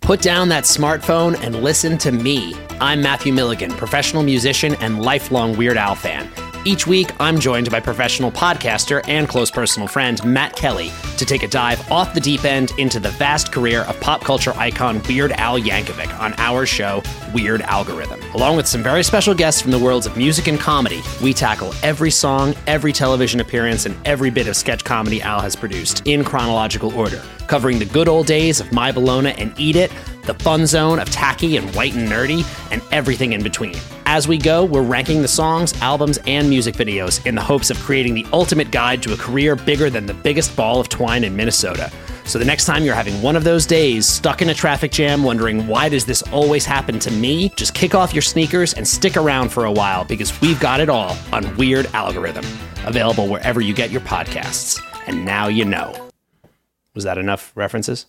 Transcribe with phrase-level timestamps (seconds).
[0.00, 2.54] Put down that smartphone and listen to me.
[2.80, 6.28] I'm Matthew Milligan, professional musician and lifelong Weird Al fan.
[6.66, 11.42] Each week, I'm joined by professional podcaster and close personal friend Matt Kelly to take
[11.42, 15.32] a dive off the deep end into the vast career of pop culture icon Weird
[15.32, 18.20] Al Yankovic on our show, Weird Algorithm.
[18.34, 21.72] Along with some very special guests from the worlds of music and comedy, we tackle
[21.82, 26.24] every song, every television appearance, and every bit of sketch comedy Al has produced in
[26.24, 29.90] chronological order, covering the good old days of My Bologna and Eat It,
[30.22, 33.74] the fun zone of tacky and white and nerdy, and everything in between.
[34.06, 37.76] As we go, we're ranking the songs, albums, and music videos in the hopes of
[37.80, 41.34] creating the ultimate guide to a career bigger than the biggest ball of twine in
[41.34, 41.90] Minnesota.
[42.24, 45.24] So the next time you're having one of those days, stuck in a traffic jam,
[45.24, 49.16] wondering why does this always happen to me, just kick off your sneakers and stick
[49.16, 52.44] around for a while because we've got it all on Weird Algorithm,
[52.86, 54.80] available wherever you get your podcasts.
[55.08, 56.09] And now you know.
[56.94, 58.06] Was that enough references?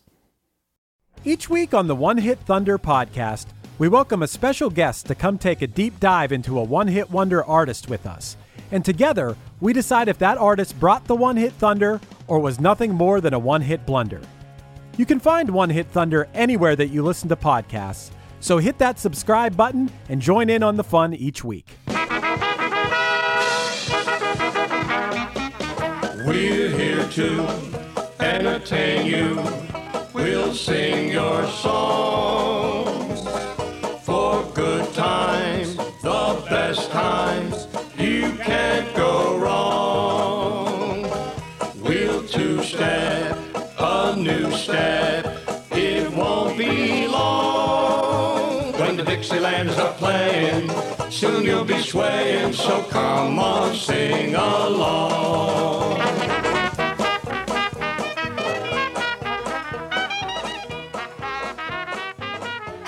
[1.23, 5.37] Each week on the One Hit Thunder podcast, we welcome a special guest to come
[5.37, 8.37] take a deep dive into a one hit wonder artist with us.
[8.71, 12.93] And together, we decide if that artist brought the one hit thunder or was nothing
[12.93, 14.21] more than a one hit blunder.
[14.97, 18.99] You can find One Hit Thunder anywhere that you listen to podcasts, so hit that
[18.99, 21.77] subscribe button and join in on the fun each week.
[26.25, 27.70] We're here to
[28.31, 29.43] entertain you.
[30.13, 33.19] We'll sing your songs
[34.05, 37.67] for good times, the best times.
[37.97, 41.03] You can't go wrong.
[41.83, 43.37] We'll two step,
[43.77, 45.25] a new step.
[45.71, 50.69] It won't be long when the Dixieland start playing.
[51.09, 56.00] Soon you'll be swaying, so come on, sing along.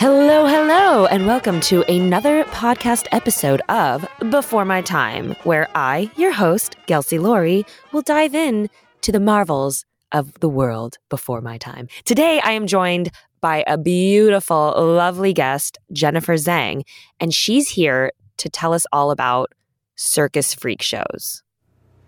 [0.03, 6.33] Hello, hello, and welcome to another podcast episode of Before My Time, where I, your
[6.33, 8.69] host, Gelsey Laurie, will dive in
[8.99, 11.87] to the marvels of the world before my time.
[12.03, 16.81] Today, I am joined by a beautiful, lovely guest, Jennifer Zhang,
[17.21, 19.53] and she's here to tell us all about
[19.95, 21.43] circus freak shows.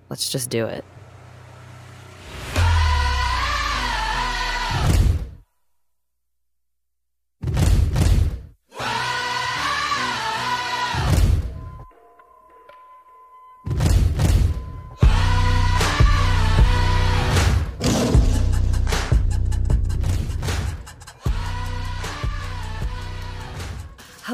[0.10, 0.84] Let's just do it.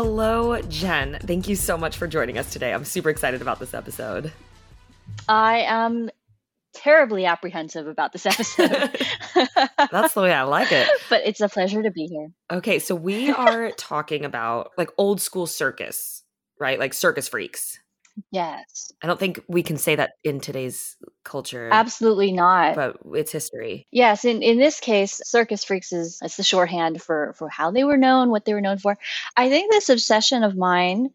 [0.03, 1.19] Hello, Jen.
[1.21, 2.73] Thank you so much for joining us today.
[2.73, 4.31] I'm super excited about this episode.
[5.29, 6.09] I am
[6.73, 8.97] terribly apprehensive about this episode.
[9.91, 10.89] That's the way I like it.
[11.11, 12.29] but it's a pleasure to be here.
[12.51, 16.23] Okay, so we are talking about like old school circus,
[16.59, 16.79] right?
[16.79, 17.77] Like circus freaks.
[18.31, 18.91] Yes.
[19.03, 21.69] I don't think we can say that in today's culture.
[21.71, 22.75] Absolutely not.
[22.75, 23.87] But it's history.
[23.91, 27.83] Yes, in, in this case, circus freaks is it's the shorthand for for how they
[27.83, 28.97] were known, what they were known for.
[29.35, 31.09] I think this obsession of mine,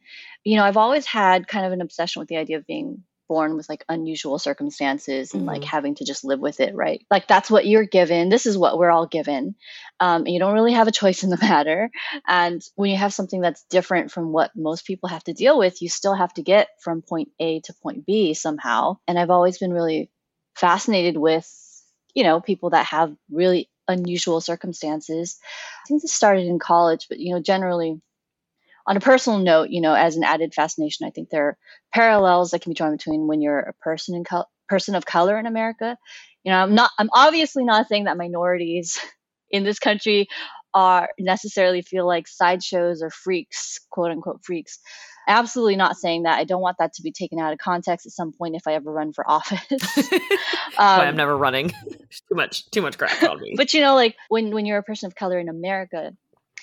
[0.45, 3.57] you know, I've always had kind of an obsession with the idea of being born
[3.57, 5.67] with like unusual circumstances and like Mhm.
[5.67, 7.05] having to just live with it, right?
[7.11, 8.29] Like that's what you're given.
[8.29, 9.55] This is what we're all given.
[10.01, 11.91] Um, you don't really have a choice in the matter.
[12.27, 15.83] And when you have something that's different from what most people have to deal with,
[15.83, 18.99] you still have to get from point A to point B somehow.
[19.09, 20.11] And I've always been really
[20.55, 21.49] fascinated with,
[22.15, 25.39] you know, people that have really unusual circumstances.
[25.85, 28.01] I think this started in college, but you know, generally
[28.87, 31.59] on a personal note, you know, as an added fascination, I think there are
[31.93, 35.39] parallels that can be drawn between when you're a person in col- person of color
[35.39, 35.97] in America.
[36.45, 36.91] You know, I'm not.
[36.99, 38.99] I'm obviously not saying that minorities
[39.51, 40.29] in this country
[40.75, 44.79] are necessarily feel like sideshows or freaks, quote unquote freaks.
[45.29, 46.39] Absolutely not saying that.
[46.39, 48.75] I don't want that to be taken out of context at some point if I
[48.75, 49.61] ever run for office.
[50.77, 51.71] Why Um, I'm never running.
[51.71, 53.55] too much too much crap on me.
[53.57, 56.13] but you know, like when when you're a person of color in America,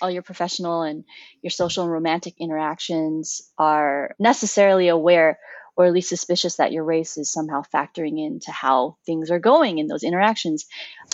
[0.01, 1.03] all your professional and
[1.41, 5.39] your social and romantic interactions are necessarily aware
[5.75, 9.79] or at least suspicious that your race is somehow factoring into how things are going
[9.79, 10.65] in those interactions.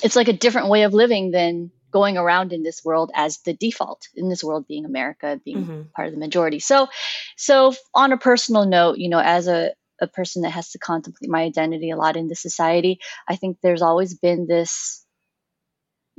[0.04, 3.54] It's like a different way of living than going around in this world as the
[3.54, 5.92] default in this world being america being Mhm.
[5.94, 6.88] part of the majority so
[7.36, 11.30] so on a personal note you know as a a person that has to contemplate
[11.30, 15.04] my identity a lot in this society i think there's always been this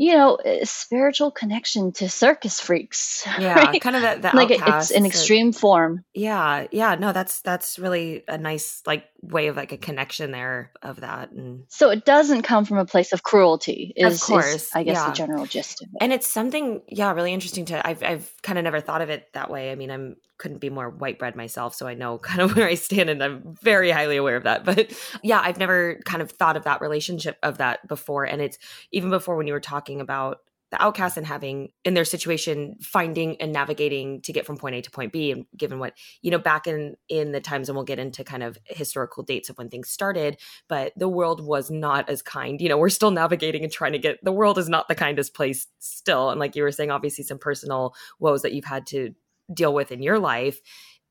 [0.01, 3.81] you know eh, spiritual connection to circus freaks Yeah, right?
[3.83, 7.79] kind of that the like it- it's an extreme form Yeah, yeah, no, that's that's
[7.79, 12.05] really a nice like way of like a connection there of that, and so it
[12.05, 15.09] doesn't come from a place of cruelty is, Of is, course, i guess yeah.
[15.09, 18.59] the general gist of it and it's something yeah really interesting to I've I've kind
[18.59, 19.73] of never thought of it that way.
[19.73, 22.67] I mean, I'm couldn't be more white bread myself, so I know kind of where
[22.67, 24.65] I stand, and I'm very highly aware of that.
[24.65, 28.59] But yeah, I've never kind of thought of that relationship of that before, and it's
[28.93, 30.39] even before when you were talking about
[30.71, 34.83] the outcasts and having in their situation finding and navigating to get from point A
[34.83, 37.85] to point B and given what you know back in in the times and we'll
[37.85, 40.39] get into kind of historical dates of when things started
[40.69, 42.61] but the world was not as kind.
[42.61, 45.35] You know we're still navigating and trying to get the world is not the kindest
[45.35, 46.31] place still.
[46.31, 49.15] And like you were saying obviously some personal woes that you've had to
[49.53, 50.61] deal with in your life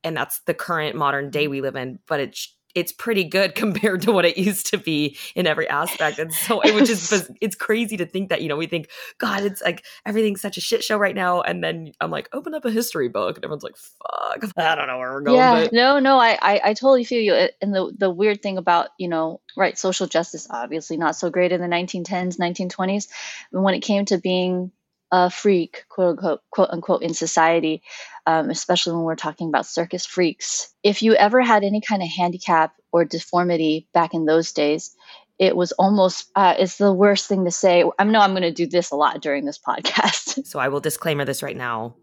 [0.02, 1.50] and that's the current modern day mm-hmm.
[1.50, 5.16] we live in but it's it's pretty good compared to what it used to be
[5.34, 6.18] in every aspect.
[6.18, 9.42] And so it was just it's crazy to think that you know we think god
[9.42, 11.40] it's like everything's such a shit show right now.
[11.40, 13.36] And then i'm like open up a history book.
[13.36, 14.50] And everyone's like fuck.
[14.56, 15.62] I don't know where we're going yeah.
[15.62, 17.48] but no no I, I i totally feel you.
[17.60, 21.52] And the the weird thing about you know right social justice obviously not so great
[21.52, 23.08] in the 1910s 1920s
[23.52, 24.72] but when it came to being
[25.12, 27.82] a freak quote unquote quote unquote in society
[28.26, 30.72] um, especially when we're talking about circus freaks.
[30.82, 34.94] If you ever had any kind of handicap or deformity back in those days
[35.40, 37.82] it was almost uh, it's the worst thing to say.
[37.98, 40.44] I know i'm going to do this a lot during this podcast.
[40.46, 41.96] So i will disclaimer this right now.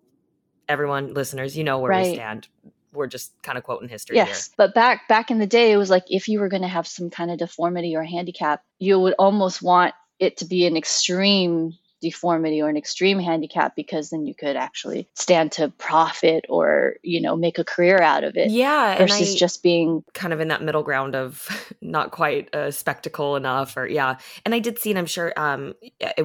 [0.67, 2.47] Everyone listeners you know where we stand.
[2.91, 5.89] We're just kind of quoting history Yes, but back back in the day, it was
[5.89, 9.13] like if you were going to have some kind of deformity or handicap, you would
[9.19, 14.35] almost want it to be an extreme deformity or an extreme handicap because then you
[14.35, 18.97] could actually stand to profit or you know make a career out of it yeah
[18.97, 21.47] versus just being kind of in that middle ground of
[21.81, 25.73] not quite a spectacle enough or yeah and i did see and i'm sure um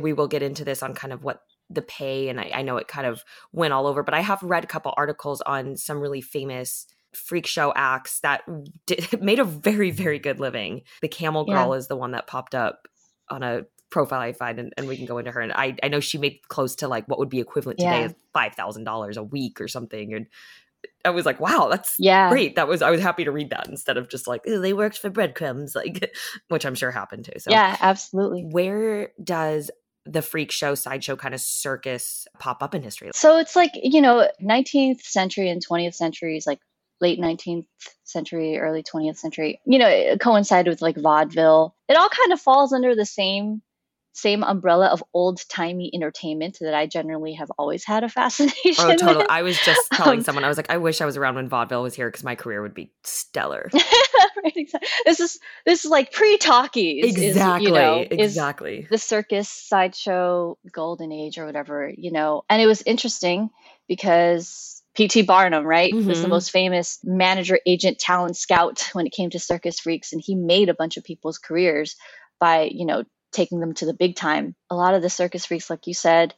[0.00, 2.76] we will get into this on kind of what the pay and I, I know
[2.76, 6.00] it kind of went all over but i have read a couple articles on some
[6.00, 8.42] really famous freak show acts that
[8.86, 11.62] did, made a very very good living the camel Yeah.
[11.62, 12.88] girl is the one that popped up
[13.30, 15.88] on a profile i find and, and we can go into her and i i
[15.88, 18.06] know she made close to like what would be equivalent today Yeah.
[18.06, 20.26] of five thousand dollars a week or something and
[21.04, 22.56] i was like wow that's yeah great.
[22.56, 25.10] That was I was happy to read that instead of just like they worked for
[25.10, 26.12] breadcrumbs, like
[26.48, 27.38] which I'm sure happened too.
[27.38, 29.70] So yeah absolutely where does
[30.04, 33.10] the freak show, sideshow kind of circus pop up in history?
[33.14, 36.58] so it's like you know 19th century and 20th centuries like
[37.00, 37.66] late 19th
[38.04, 42.40] century early 20th century you know it coincided with like vaudeville it all kind of
[42.40, 43.62] falls under the same
[44.14, 48.90] same umbrella of old timey entertainment that i generally have always had a fascination Oh,
[48.96, 49.16] totally.
[49.18, 49.26] with.
[49.30, 51.48] I was just telling Um, someone I was like, I wish I was around when
[51.48, 53.70] vaudeville was here because my career would be stellar.
[54.44, 54.88] right, exactly.
[55.06, 57.66] this is this is like pre-talkies is, exactly.
[57.66, 58.86] you know, exactly.
[58.90, 63.50] the circus sideshow golden age or whatever you know and it was interesting
[63.88, 66.30] because pt barnum right was the Mhm.
[66.30, 70.68] most famous manager agent talent scout when it came to circus freaks and he made
[70.68, 71.96] a bunch of people's careers
[72.40, 74.54] by you know taking them to the big time.
[74.70, 76.34] A lot of the circus freaks like you said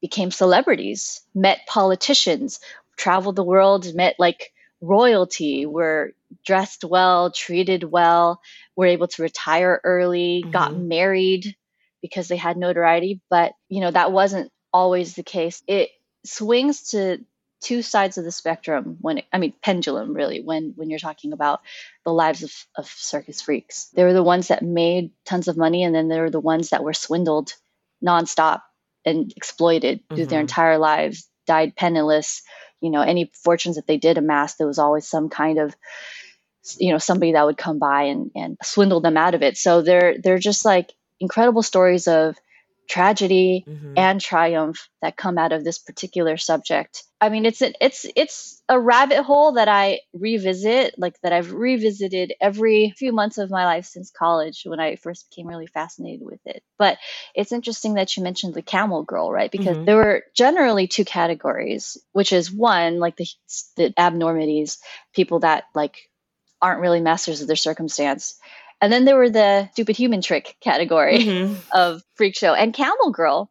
[0.00, 2.60] became celebrities met politicians
[2.96, 6.12] traveled the world met like royalty were
[6.44, 8.40] dressed well treated well
[8.76, 10.88] were able to retire early got Mhm.
[10.88, 11.56] married
[12.02, 13.20] because they had notoriety.
[13.30, 15.62] But you know that wasn't always the case.
[15.66, 15.90] It
[16.26, 17.24] swings to
[17.64, 21.32] two sides of the spectrum when it, i mean pendulum really when when you're talking
[21.32, 21.60] about
[22.04, 23.88] the lives of, of circus freaks.
[23.94, 26.70] There were the ones that made tons of money and then there were the ones
[26.70, 27.54] that were swindled
[28.04, 28.60] nonstop
[29.06, 30.48] and exploited through their Mhm.
[30.48, 32.42] entire lives died penniless.
[32.82, 35.74] You know any fortunes that they did amass there was always some kind of
[36.78, 39.56] you know somebody that would come by and and swindle them out of it.
[39.56, 42.36] So they're they're just like incredible stories of
[42.88, 43.94] tragedy Mhm.
[43.96, 48.62] and triumph that come out of this particular subject i mean it's an, it's it's
[48.68, 53.64] a rabbit hole that i revisit like that i've revisited every few months of my
[53.64, 56.98] life since college when i first became really fascinated with it but
[57.34, 59.86] it's interesting that you mentioned the camel girl right because Mhm.
[59.86, 63.26] there were generally two categories which is one like the
[63.76, 64.78] the abnormities
[65.14, 66.08] people that like
[66.60, 68.36] aren't really masters of their circumstance
[68.84, 71.56] and then there were the stupid human trick category Mhm.
[71.72, 73.50] of freak show and camel girl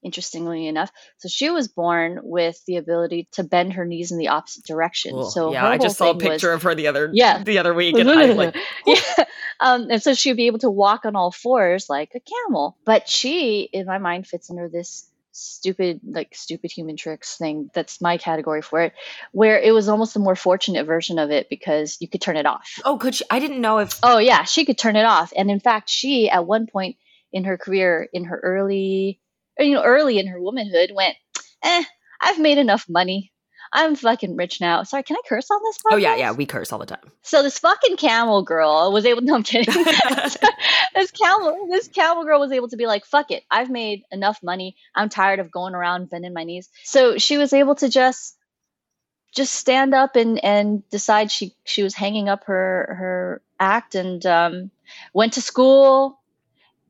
[0.00, 0.90] interestingly enough.
[1.18, 5.10] So she was born with the ability to bend her knees in the opposite direction.
[5.12, 5.24] Cool.
[5.30, 7.42] So yeah, I just saw a picture was- of her the other Yeah.
[7.42, 8.54] the other week, and I like
[8.86, 9.24] yeah.
[9.60, 12.76] Um, and so she'd be able to walk on all fours like a camel.
[12.84, 15.08] But she, in my mind, fits under this
[15.38, 17.70] stupid, like stupid human tricks thing.
[17.74, 18.92] That's my category for it,
[19.32, 22.46] where it was almost a more fortunate version of it because you could turn it
[22.46, 22.68] off.
[22.84, 23.24] oh, could she?
[23.30, 25.32] I didn't know if Oh yeah, she could turn it off.
[25.36, 26.96] And in fact, she at one point
[27.32, 29.20] in her career, in her early,
[29.58, 31.16] you know, early in her womanhood, went,
[31.62, 31.84] "Eh,
[32.20, 33.32] I've made enough money.
[33.72, 35.78] I'm fucking rich now." Sorry, can I curse on this?
[35.78, 35.92] Podcast?
[35.92, 37.12] Oh yeah, yeah, we curse all the time.
[37.22, 39.22] So this fucking camel girl was able.
[39.28, 39.74] No, I'm kidding.
[40.94, 44.42] this camel, this camel girl was able to be like, "Fuck it, I've made enough
[44.42, 44.76] money.
[44.94, 48.36] I'm tired of going around bending my knees." So she was able to just,
[49.34, 54.24] just stand up and and decide she she was hanging up her her act and
[54.24, 54.70] um,
[55.12, 56.18] went to school.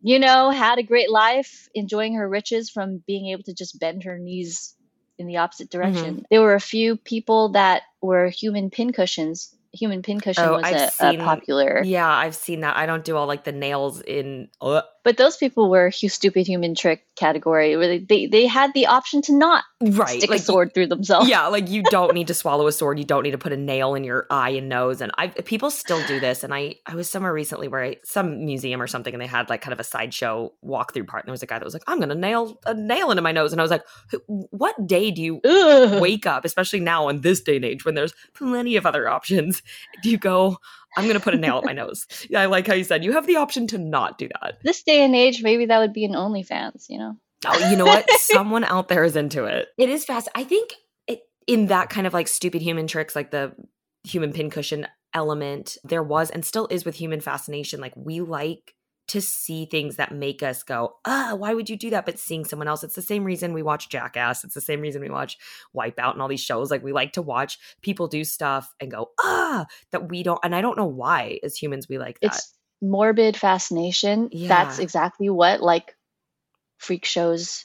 [0.00, 4.04] You know, had a great life, enjoying her riches from being able to just bend
[4.04, 4.76] her knees
[5.18, 6.24] in the opposite direction.
[6.30, 9.54] There were a few people that were human pincushions.
[9.72, 12.76] Human pincushion Oh, was I've a, a popular, Yeah, I've seen that.
[12.76, 14.48] I don't do all like the nails in.
[14.60, 17.78] Uh, but those people were stupid human trick category.
[17.78, 20.88] Where they, they they had the option to not right, stick like a sword through
[20.88, 21.30] themselves.
[21.30, 22.98] Yeah, like you don't need to swallow a sword.
[22.98, 25.00] You don't need to put a nail in your eye and nose.
[25.00, 26.44] And I people still do this.
[26.44, 29.48] And I I was somewhere recently where I, some museum or something, and they had
[29.48, 31.22] like kind of a sideshow walkthrough part.
[31.22, 33.32] And there was a guy that was like, "I'm gonna nail a nail into my
[33.32, 33.84] nose," and I was like,
[34.26, 36.02] "What day do you Ugh.
[36.02, 39.62] wake up, especially now in this day and age when there's plenty of other options?
[40.02, 40.58] Do you go?"
[40.98, 42.06] I'm gonna put a nail at my nose.
[42.30, 44.58] Yeah, I like how you said you have the option to not do that.
[44.62, 46.86] This day and age, maybe that would be an OnlyFans.
[46.88, 47.16] You know.
[47.46, 48.10] Oh, you know what?
[48.18, 49.68] Someone out there is into it.
[49.78, 50.28] It is fast.
[50.34, 50.72] I think
[51.06, 53.52] it, in that kind of like stupid human tricks, like the
[54.04, 57.80] human pincushion element, there was and still is with human fascination.
[57.80, 58.74] Like we like
[59.08, 62.06] to see things that make us go, ah, why would you do that?
[62.06, 64.44] But seeing someone else, it's the same reason we watch Jackass.
[64.44, 65.36] It's the same reason we watch
[65.74, 66.70] Wipeout and all these shows.
[66.70, 70.40] Like we like to watch people do stuff and go, ah, that we don't.
[70.44, 72.34] And I don't know why as humans we like that.
[72.34, 74.30] It's morbid fascination.
[74.32, 75.94] That's exactly what like
[76.78, 77.64] freak shows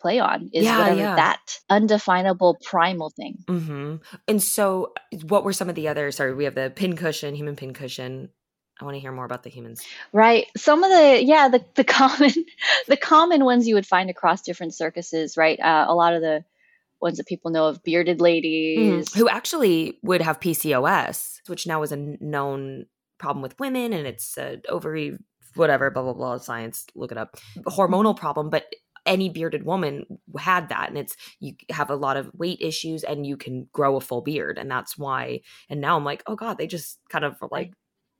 [0.00, 0.50] play on.
[0.52, 1.16] Is Yeah, whatever yeah.
[1.16, 3.38] that undefinable primal thing.
[3.48, 3.96] hmm
[4.28, 6.10] And so, what were some of the other?
[6.12, 8.30] Sorry, we have the pincushion, human pincushion.
[8.80, 9.84] I want to hear more about the humans.
[10.12, 10.46] Right.
[10.56, 12.32] Some of the yeah, the, the common
[12.88, 15.58] the common ones you would find across different circuses, right?
[15.60, 16.44] Uh, a lot of the
[17.00, 19.14] ones that people know of bearded ladies.
[19.14, 22.86] Who actually would have PCOS, which now is a known
[23.18, 25.16] problem with women, and it's uh, ovary,
[25.54, 26.38] whatever, blah blah blah.
[26.38, 27.36] Science, look it up.
[27.66, 28.66] Hormonal problem, but
[29.06, 30.06] any bearded woman
[30.38, 33.96] had that and it's you have a lot of weight issues and you can grow
[33.96, 37.22] a full beard and that's why and now i'm like oh god they just kind
[37.22, 37.74] of like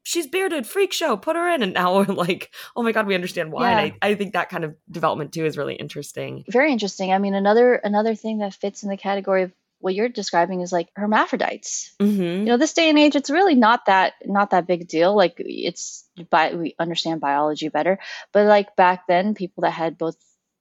[0.04, 3.14] she's bearded freak show put her in and now we're like oh my god we
[3.14, 6.72] understand why and I, I think that kind of development too is really interesting Very
[6.72, 7.12] interesting.
[7.12, 10.72] I mean, another another thing that fits in the category of what you're describing is
[10.72, 11.94] like hermaphrodites.
[12.00, 12.22] mm-hmm.
[12.22, 15.14] You know, this day and age, it's really not that not that big deal.
[15.14, 17.98] Like it's bi- we understand biology better,
[18.32, 20.16] but like back then, people that had both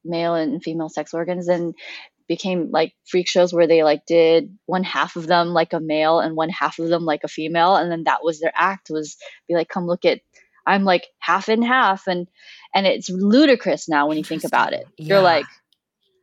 [0.05, 1.75] male and female sex organs and
[2.27, 6.19] became like freak shows where they like did one half of them like a male
[6.19, 9.17] and one half of them like a female and then that was their act was
[9.47, 10.21] be like come look at
[10.65, 12.27] i'm like half and half and
[12.73, 14.81] and it's ludicrous now when you think about it.
[14.97, 15.07] Interesting.
[15.07, 15.45] you're like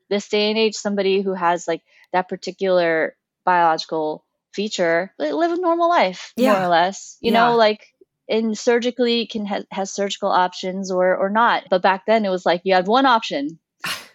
[0.08, 5.88] this day and age somebody who has like that particular biological feature live a normal
[5.88, 7.16] life more or less.
[7.20, 7.50] You Yeah.
[7.50, 7.86] know like
[8.28, 11.64] and surgically can ha- has surgical options or or not.
[11.70, 13.58] But back then it was like you had one option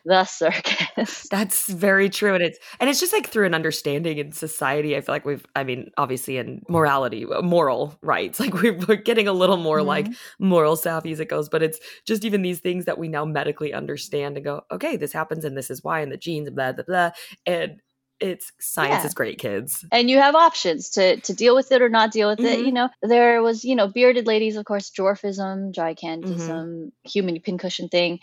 [0.06, 2.36] the circus That's very true.
[2.36, 4.96] And it's and it's just like through an understanding in society.
[4.96, 8.96] I feel like we've I mean, obviously in morality, uh, moral rights, like we're, we're
[8.98, 10.08] getting a little more like
[10.40, 13.74] moral savvy as it goes, but it's just even these things that we now medically
[13.74, 16.84] understand and go, okay, this happens and this is why and the genes, blah, blah,
[16.88, 17.12] blah.
[17.48, 17.82] And
[18.20, 19.06] it's science Yeah.
[19.08, 19.84] is great, kids.
[19.92, 22.66] and you have options to to deal with it or not deal with it Mhm.
[22.66, 27.10] you know there was you know bearded ladies of course dwarfism gigantism Mm-hmm.
[27.10, 28.20] human pincushion thing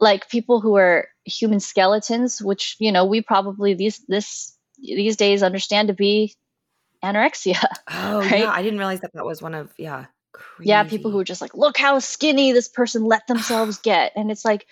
[0.00, 5.42] like people who are human skeletons which you know we probably these this these days
[5.42, 6.34] understand to be
[7.02, 7.58] anorexia
[7.88, 8.40] Oh, Right?
[8.40, 8.50] yeah.
[8.50, 10.06] I didn't realize that that was one of, yeah.
[10.60, 11.22] yeah people who crazy.
[11.22, 14.66] are just like look how skinny this person let themselves get and it's like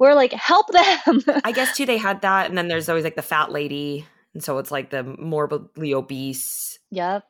[0.00, 2.48] we're like help them I guess too, they had that.
[2.48, 4.06] And then there's always like the fat lady.
[4.34, 6.78] And so it's like the morbidly obese.
[6.90, 7.22] Yep.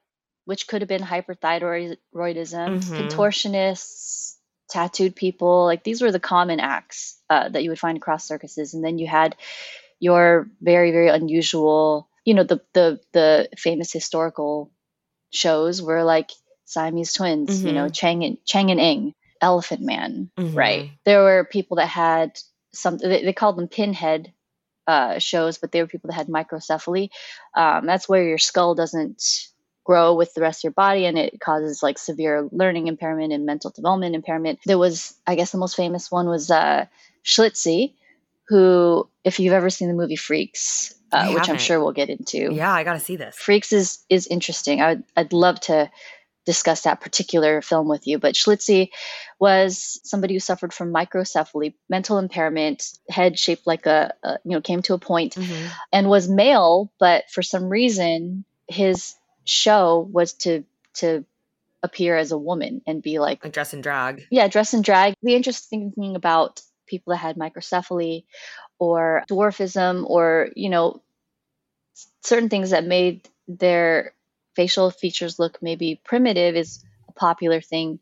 [0.47, 3.11] Which could have been hyperthyroidism, Mhm.
[3.11, 4.37] contortionists,
[4.69, 5.65] tattooed people.
[5.65, 8.75] Like these were the common acts uh, that you would find across circuses.
[8.75, 9.37] And then you had
[9.99, 14.71] your very, very unusual, you know, the the the famous historical
[15.33, 16.31] shows were like
[16.65, 20.85] Siamese twins, you know, Chang and Chang and Eng, Elephant Man, right?
[20.85, 20.91] Mhm.
[21.05, 22.39] There were people that had
[22.73, 24.33] some they, they called them pinhead
[24.87, 27.11] uh, shows, but they were people that had microcephaly.
[27.55, 29.49] Um, that's where your skull doesn't
[29.85, 33.47] grow with the rest of your body and it causes like severe learning impairment and
[33.47, 34.59] mental development impairment.
[34.67, 36.87] There was, I guess, the most famous one was uh,
[37.25, 37.95] Schlitzie,
[38.49, 42.53] who, if you've ever seen the movie Freaks, uh, which I'm sure we'll get into,
[42.53, 43.37] Yeah, I got to see this.
[43.37, 44.81] Freaks is is interesting.
[44.81, 45.91] I would, I'd love to
[46.47, 48.18] discuss that particular film with you.
[48.18, 48.90] But Schlitzie
[49.38, 54.61] was somebody who suffered from microcephaly, mental impairment, head shaped like a, a you know
[54.61, 55.70] came to a point, Mhm.
[55.92, 61.25] and was male, but for some reason his show was to to
[61.82, 64.26] appear as a woman and be like Like dress and drag.
[64.30, 65.14] yeah, dress and drag.
[65.23, 68.25] The interesting thing about people that had microcephaly
[68.78, 71.00] or dwarfism or, you know,
[72.23, 74.12] certain things that made their
[74.57, 77.99] facial features look maybe primitive is a popular thing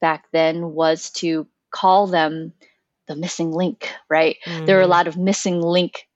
[0.00, 2.52] back then was to call them
[3.08, 4.36] the missing link, right?
[4.66, 4.88] There were a Mhm.
[4.88, 6.06] lot of missing link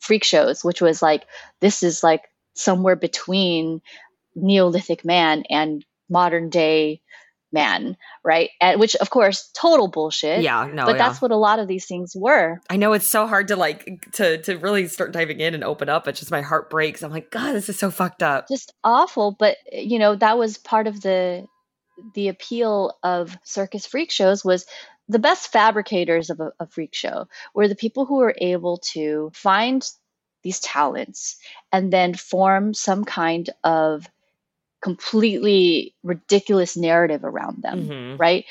[0.00, 1.26] freak shows, which was like,
[1.60, 2.22] this is like
[2.54, 3.80] somewhere between
[4.34, 7.02] Neolithic man and modern day
[7.52, 8.50] man, right?
[8.60, 10.42] And which, of course, total bullshit.
[10.42, 10.98] Yeah, no, but yeah.
[10.98, 12.60] that's what a lot of these things were.
[12.68, 15.88] I know it's so hard to like to to really start diving in and open
[15.88, 16.08] up.
[16.08, 17.02] It's just my heart breaks.
[17.02, 18.48] I'm like, God, this is so fucked up.
[18.48, 19.32] Just awful.
[19.32, 21.46] But you know, that was part of the
[22.14, 24.66] the appeal of circus freak shows was
[25.08, 29.30] the best fabricators of a, a freak show were the people who were able to
[29.34, 29.88] find
[30.42, 31.36] these talents
[31.72, 34.06] and then form some kind of
[34.82, 38.18] completely ridiculous narrative around them Mhm.
[38.18, 38.44] right?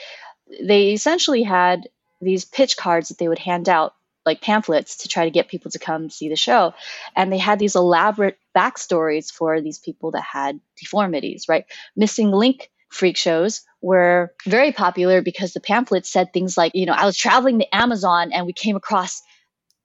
[0.62, 1.88] They essentially had
[2.22, 3.94] these pitch cards that they would hand out,
[4.26, 6.74] like pamphlets, to try to get people to come see the show.
[7.16, 11.66] And they had these elaborate backstories for these people that had deformities, right?
[11.96, 16.94] Missing link freak shows were very popular because the pamphlets said things like, you know,
[16.94, 19.22] I was traveling the Amazon and we came across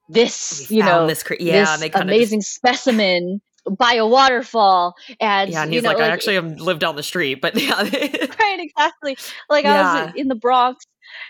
[0.09, 4.95] this, We you know, this cre- yeah, this and just- amazing specimen by a waterfall.
[5.21, 7.57] And, Yeah, and you he's know, like, I actually have lived down the street, but
[7.61, 7.83] yeah.
[8.41, 10.85] right exactly like i was in the bronx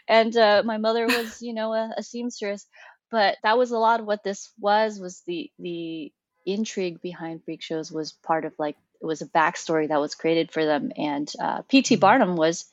[0.09, 2.67] and uh, my mother was you know a, a seamstress
[3.11, 6.13] but that was a lot of what this was was the the
[6.47, 10.51] intrigue behind freak shows was part of like it was a backstory that was created
[10.53, 12.01] for them and uh, pt Mm-hmm.
[12.01, 12.67] barnum was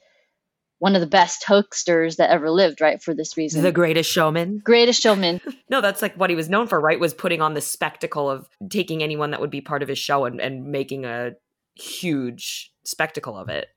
[0.79, 4.59] one of the best hoaxers that ever lived right for this reason the greatest showman.
[4.63, 6.99] greatest showman No, that's like what he was known for, right?
[6.99, 10.25] Was putting on the spectacle of taking anyone that would be part of his show
[10.25, 11.31] and, and making a
[11.75, 13.67] huge spectacle of it.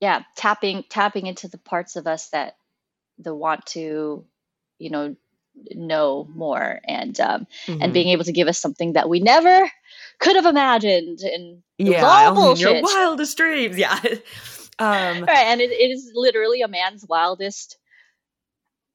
[0.00, 2.56] yeah tapping tapping into the parts of us that
[3.18, 4.24] the want to
[4.78, 5.16] you know
[5.74, 7.78] know more and um, Mhm.
[7.82, 9.68] and being able to give us something that we never
[10.20, 13.76] could have imagined and yeah, all your wildest dreams.
[13.76, 13.98] Yeah.
[14.78, 17.78] um, right and it, it is literally a man's wildest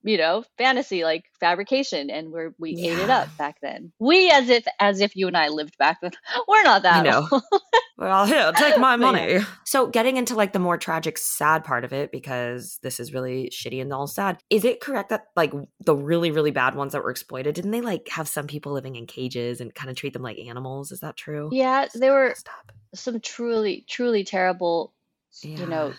[0.03, 4.49] you know fantasy like fabrication and we're we ate it up back then we as
[4.49, 6.11] if as if you and i lived back then
[6.47, 7.27] we're not that know.
[7.97, 9.39] well, here, take my money.
[9.65, 13.51] So, getting into like the more tragic, sad part of it, because this is really
[13.53, 14.39] shitty and all sad.
[14.49, 15.53] Is it correct that like
[15.85, 18.95] the really, really bad ones that were exploited, didn't they like have some people living
[18.95, 20.91] in cages and kind of treat them like animals?
[20.91, 21.49] Is that true?
[21.51, 22.71] yeah there were Stop.
[22.93, 24.93] some truly truly terrible
[25.41, 25.93] you know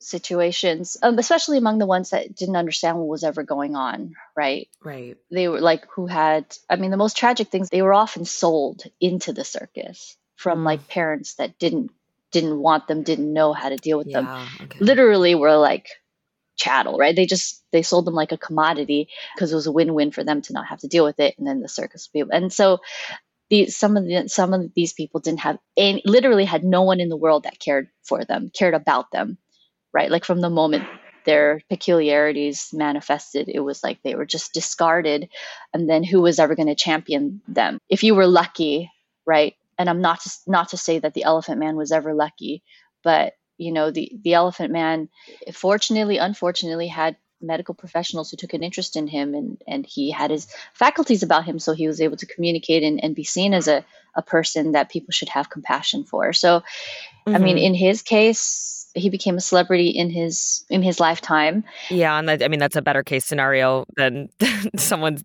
[0.00, 4.68] situations um, especially among the ones that didn't understand what was ever going on right
[4.82, 5.18] Right.
[5.30, 8.84] they were like who had i mean the most tragic things they were often sold
[9.00, 10.64] into the circus from Mm.
[10.64, 11.90] like parents that didn't
[12.32, 14.26] didn't want them didn't know how to deal with them
[14.62, 14.78] Okay.
[14.80, 15.88] literally were like
[16.56, 20.10] chattel right they just they sold them like a commodity because it was a win-win
[20.10, 22.34] for them to not have to deal with it and then the circus would be
[22.36, 22.78] and so
[23.50, 27.00] these some of the some of these people didn't have any literally had no one
[27.00, 29.38] in the world that cared for them cared about them
[29.92, 30.10] right?
[30.10, 30.84] Like from the moment
[31.26, 35.28] their peculiarities manifested it was like they were just discarded
[35.74, 37.78] and then who was ever going to champion them?
[37.88, 38.90] If you were lucky
[39.26, 39.54] right?
[39.78, 42.62] And i'm not to, not to say that the elephant man was ever lucky
[43.02, 45.08] but you know the the elephant man
[45.52, 50.30] fortunately unfortunately had medical professionals who took an interest in him and and he had
[50.30, 53.66] his faculties about him so he was able to communicate and, and be seen as
[53.68, 56.62] a, a person that people should have compassion for so
[57.26, 57.62] i mean Mhm.
[57.64, 62.42] in his case he became a celebrity in his in his lifetime yeah, and that,
[62.42, 64.28] I mean that's a better case scenario than
[64.76, 65.18] someone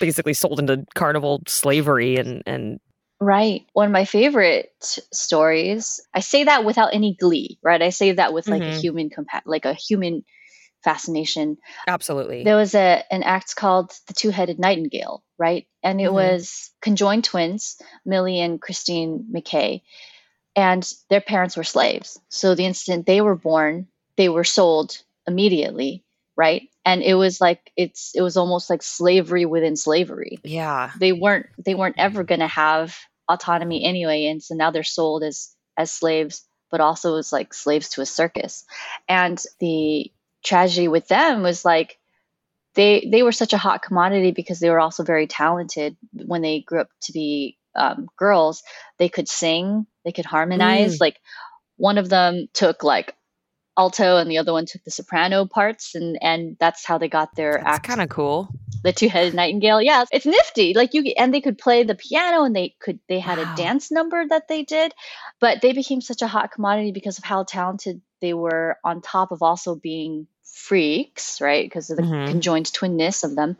[0.00, 2.80] basically sold into carnival slavery and and
[3.20, 3.66] Right.
[3.72, 4.70] One of my favorite
[5.12, 6.00] stories.
[6.14, 7.82] I say that without any glee, right?
[7.82, 8.80] I say that with like a Mhm.
[8.80, 10.24] human compa- like a human
[10.84, 11.58] fascination.
[11.86, 12.44] absolutely.
[12.44, 15.66] There was a an act called The Two-Headed Nightingale, right?
[15.82, 16.14] And it Mhm.
[16.14, 19.82] was conjoined twins, Millie and Christine McKoy,
[20.56, 22.20] and their parents were slaves.
[22.28, 26.04] So the instant they were born, they were sold immediately,
[26.36, 26.68] right?
[26.84, 30.38] And it was like it's it was almost like slavery within slavery.
[30.42, 30.90] Yeah.
[30.98, 32.96] They weren't they weren't ever going to have
[33.28, 37.90] autonomy anyway, and so now they're sold as as slaves, but also as like slaves
[37.90, 38.64] to a circus.
[39.08, 40.10] And the
[40.44, 41.98] tragedy with them was like
[42.74, 46.60] they they were such a hot commodity because they were also very talented when they
[46.60, 48.62] grew up to be um, girls.
[48.98, 50.96] They could sing, they could harmonize.
[50.96, 51.00] Mm.
[51.00, 51.20] Like
[51.76, 53.14] one of them took like
[53.78, 57.34] alto and the other one took the soprano parts and and that's how they got
[57.36, 58.48] their That's act kind of cool.
[58.82, 62.54] the two-headed nightingale yeah it's nifty like you and they could play the piano and
[62.56, 63.54] they could they had Wow.
[63.54, 64.92] a dance number that they did
[65.40, 69.30] but they became such a hot commodity because of how talented they were on top
[69.30, 72.26] of also being freaks right because of the Mhm.
[72.28, 73.56] conjoined twinness of them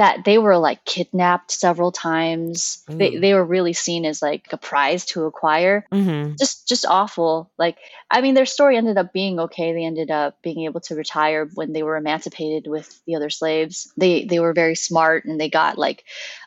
[0.00, 3.20] that they were like kidnapped several times they, Ooh.
[3.20, 7.76] they were really seen as like a prize to acquire hmm just just awful like
[8.10, 11.50] i mean their story ended up being okay they ended up being able to retire
[11.54, 15.50] when they were emancipated with the other slaves they they were very smart and they
[15.50, 16.04] got like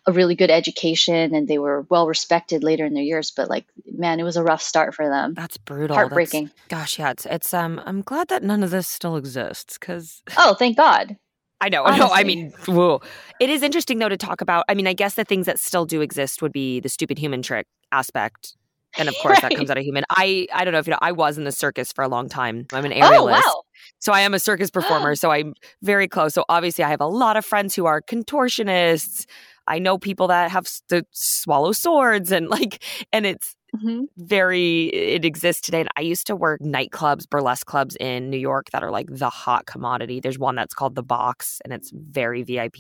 [0.07, 3.65] a really good education and they were well respected later in their years but like
[3.85, 5.95] man it was a rough start for them That's brutal.
[5.95, 6.45] Heartbreaking.
[6.45, 7.11] That's, gosh, yeah.
[7.11, 7.81] It's, it's um.
[7.85, 11.17] I'm glad that none of this still exists because oh thank god
[11.63, 11.86] I know.
[11.86, 13.02] No, I mean, whoa.
[13.39, 14.65] It is interesting though to talk about.
[14.67, 17.41] I mean, I guess the things that still do exist would be the stupid human
[17.41, 18.56] trick aspect.
[18.97, 20.04] And of course, that comes out of human.
[20.10, 20.99] I I don't know if you know.
[21.02, 22.67] I was in the circus for a long time.
[22.73, 23.63] I'm an oh aerialist, wow
[23.99, 25.15] so I am a circus performer.
[25.23, 26.34] so I'm very close.
[26.34, 29.26] So obviously, I have a lot of friends who are contortionists.
[29.67, 34.05] I know people that have to swallow swords and like, and it's Mhm.
[34.17, 38.69] very it exists today and i used to work nightclubs burlesque clubs in new york
[38.71, 40.19] that are like the hot commodity.
[40.19, 42.75] There's one that's called the box and it's very vip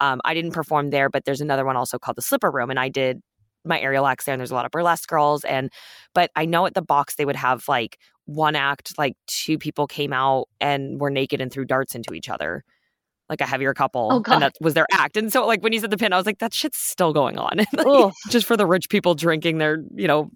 [0.00, 2.78] um, i didn't perform there but there's another one also called the slipper room and
[2.78, 3.20] i did
[3.64, 5.68] my aerial acts there and there's a lot of burlesque girls and
[6.14, 9.88] but i know at the box they would have like one act like two people
[9.88, 12.62] came out and were naked and threw darts into each other
[13.30, 14.34] like a heavier couple Oh, God.
[14.34, 16.26] and that was their act and so like when you said the pin i was
[16.26, 20.06] like that shit's still going on Like, just for the rich people drinking their you
[20.08, 20.30] know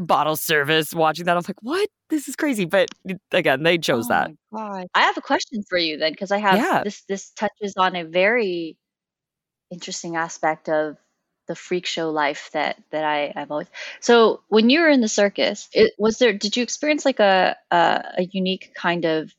[0.00, 2.88] bottle service watching that I was like what this is crazy but
[3.32, 4.86] again they chose Oh that God.
[4.94, 6.82] I have a question for you then, because I have Yeah.
[6.84, 7.02] this.
[7.08, 8.76] This touches on a very
[9.70, 10.96] interesting aspect of
[11.46, 13.68] the freak show life that that I I've always.
[14.00, 16.32] So when you were in the circus, it, was there?
[16.32, 19.32] Did you experience like a, a a unique kind of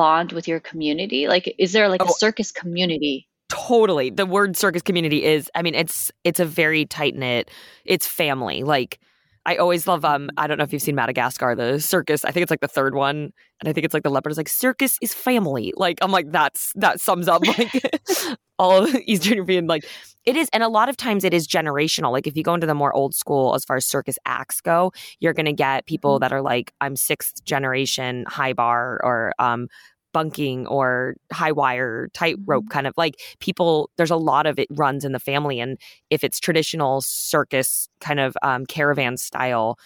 [0.00, 1.28] bond with your community?
[1.28, 2.06] Like, is there like Oh.
[2.08, 3.26] a circus community?
[3.52, 7.50] totally the word circus community is i mean it's it's a very tight knit
[7.84, 9.00] it's family like
[9.46, 12.42] i always love um i don't know if you've seen madagascar the circus i think
[12.42, 14.98] it's like the third one and i think it's like the leopard is like circus
[15.00, 15.72] is family.
[15.76, 18.00] Like i'm like that's that sums up like
[18.58, 19.84] all of eastern european like
[20.24, 22.66] it is and a lot of times it is generational like if you go into
[22.66, 26.18] the more old school as far as circus acts go you're going to get people
[26.18, 29.68] that are like i'm sixth generation high bar or um
[30.12, 35.04] bunking or high wire tightrope kind of like people there's a lot of it runs
[35.04, 35.78] in the family and
[36.10, 39.78] if it's traditional circus kind of um, caravan style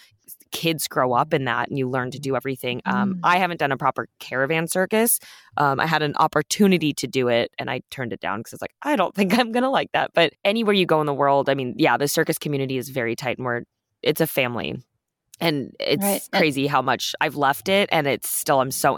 [0.51, 3.19] kids grow up in that and you learn to do everything um, Mm.
[3.23, 5.19] i haven't done a proper caravan circus
[5.57, 8.61] um, i had an opportunity to do it and i turned it down because it's
[8.61, 11.49] like i don't think i'm gonna like that but anywhere you go in the world
[11.49, 13.63] i mean yeah the circus community is very tight and we're
[14.01, 14.81] it's a family
[15.41, 16.21] and it's Right.
[16.33, 18.97] Crazy how much i've left it and it's still i'm so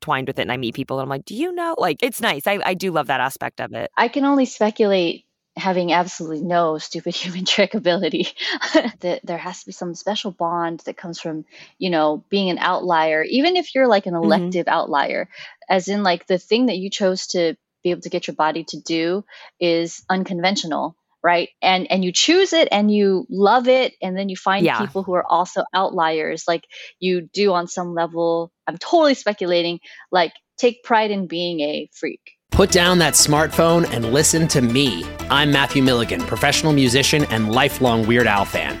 [0.00, 1.74] intertwined with it and i meet people and i'm like do you know?
[1.76, 2.46] Like it's nice.
[2.46, 3.90] I, I do love that aspect of it.
[3.96, 5.24] I can only speculate,
[5.56, 8.28] having absolutely no stupid human trick ability,
[9.00, 11.44] that there has to be some special bond that comes from,
[11.78, 14.24] you know, being an outlier, even if you're like an mm-hmm.
[14.24, 15.28] elective outlier,
[15.68, 18.64] as in like the thing that you chose to be able to get your body
[18.64, 19.24] to do
[19.60, 21.48] is unconventional right?
[21.60, 24.78] And and you choose it and you love it and then you find Yeah.
[24.78, 26.64] people who are also outliers like
[27.00, 29.80] you do on some level i'm totally speculating
[30.12, 35.04] like take pride in being a freak Put down that smartphone and listen to me.
[35.30, 38.80] I'm Matthew Milligan, professional musician and lifelong Weird Al fan.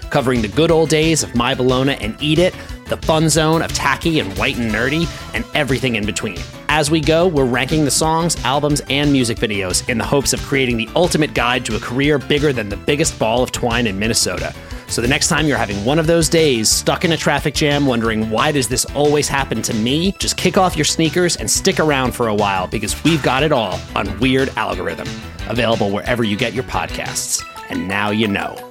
[0.11, 2.53] covering the good old days of My Bologna and Eat It,
[2.85, 6.37] the fun zone of tacky and white and nerdy, and everything in between.
[6.67, 10.41] As we go, we're ranking the songs, albums, and music videos in the hopes of
[10.41, 13.97] creating the ultimate guide to a career bigger than the biggest ball of twine in
[13.97, 14.53] Minnesota.
[14.87, 17.85] So the next time you're having one of those days, stuck in a traffic jam,
[17.85, 21.79] wondering why does this always happen to me, just kick off your sneakers and stick
[21.79, 25.07] around for a while because we've got it all on Weird Algorithm,
[25.47, 27.41] available wherever you get your podcasts.
[27.69, 28.70] And now you know.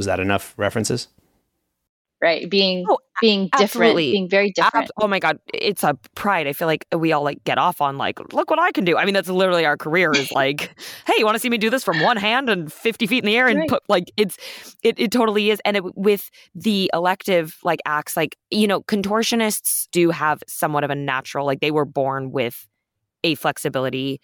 [0.00, 1.08] Was that enough references?
[2.22, 2.48] right?
[2.50, 4.12] Being Oh, being different, absolutely.
[4.12, 4.86] being very different.
[4.86, 6.46] Ab- oh my god, it's a pride.
[6.46, 8.96] I feel like we all like get off on like, look what I can do.
[8.96, 10.70] I mean, that's literally our career is like,
[11.06, 13.26] hey, you want to see me do this from one hand and fifty feet in
[13.26, 13.68] the air and Right.
[13.68, 14.36] put like it's
[14.82, 15.60] it, it totally is.
[15.64, 20.90] And it, with the elective like acts, like you know, contortionists do have somewhat of
[20.90, 22.66] a natural like they were born with
[23.24, 24.20] a flexibility.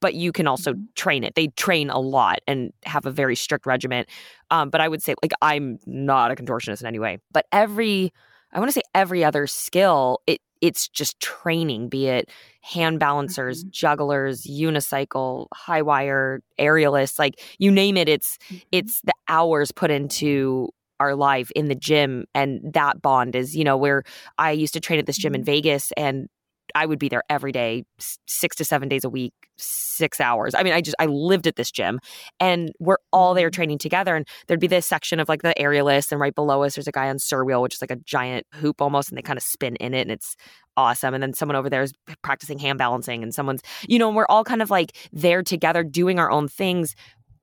[0.00, 0.86] But you can also Mhm.
[0.94, 1.34] train it.
[1.34, 4.04] They train a lot and have a very strict regimen.
[4.50, 7.18] Um, but I would say, like, I'm not a contortionist in any way.
[7.32, 8.12] But every
[8.52, 12.30] I want to say every other skill, it it's just training, be it
[12.62, 18.38] hand balancers, jugglers, unicycle, high wire, aerialists, like you name it, it's
[18.72, 23.64] it's the hours put into our life in the gym and that bond is, you
[23.64, 24.02] know, where
[24.38, 26.28] I used to train at this gym in Vegas and
[26.74, 27.84] I would be there every day,
[28.26, 30.54] 6 to 7 days a week, 6 hours.
[30.54, 31.98] I mean, I just I lived at this gym
[32.38, 33.54] and we're all there mm-hmm.
[33.54, 36.74] training together and there'd be this section of like the aerialists and right below us
[36.74, 39.22] there's a guy on Cyr wheel which is like a giant hoop almost and they
[39.22, 40.36] kind of spin in it and it's
[40.76, 44.16] awesome and then someone over there is practicing hand balancing and someone's you know and
[44.16, 46.94] we're all kind of like there together doing our own things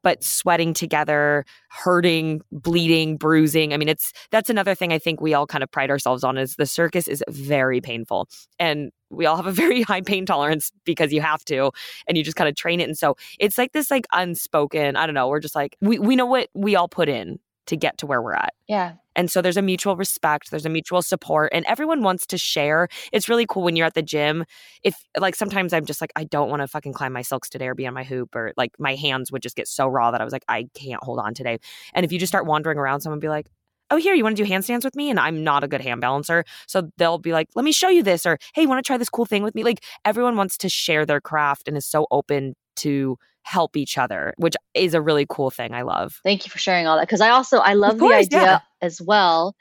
[0.04, 3.74] but sweating together hurting bleeding bruising.
[3.74, 6.38] I mean it's that's another thing i think we all kind of pride ourselves on
[6.38, 8.28] is the circus is very painful.
[8.60, 11.72] And we all have a very high pain tolerance because you have to
[12.08, 12.88] and you just kind of train it.
[12.88, 16.16] And so it's like this like unspoken i don't know we're just like we, we
[16.16, 18.54] know what we all put in to get to where we're at.
[18.68, 18.94] Yeah.
[19.18, 22.88] And so there's a mutual respect, there's a mutual support, and everyone wants to share.
[23.12, 24.46] It's really cool when you're at the gym.
[24.84, 27.68] If like sometimes I'm just like, I don't want to fucking climb my silks today
[27.68, 30.22] or be on my hoop, or like my hands would just get so raw that
[30.22, 31.58] I was like, I can't hold on today.
[31.94, 33.48] And if you just start wandering around, someone be like,
[33.90, 35.10] Oh, here, you want to do handstands with me?
[35.10, 36.44] And I'm not a good hand balancer.
[36.68, 38.98] So they'll be like, let me show you this, or hey, you want to try
[38.98, 39.64] this cool thing with me?
[39.64, 44.34] Like everyone wants to share their craft and is so open to help each other,
[44.38, 45.74] which is a really cool thing.
[45.74, 46.20] I love.
[46.24, 48.60] Thank you for sharing all that because I also I love course, the idea yeah.
[48.82, 49.56] as well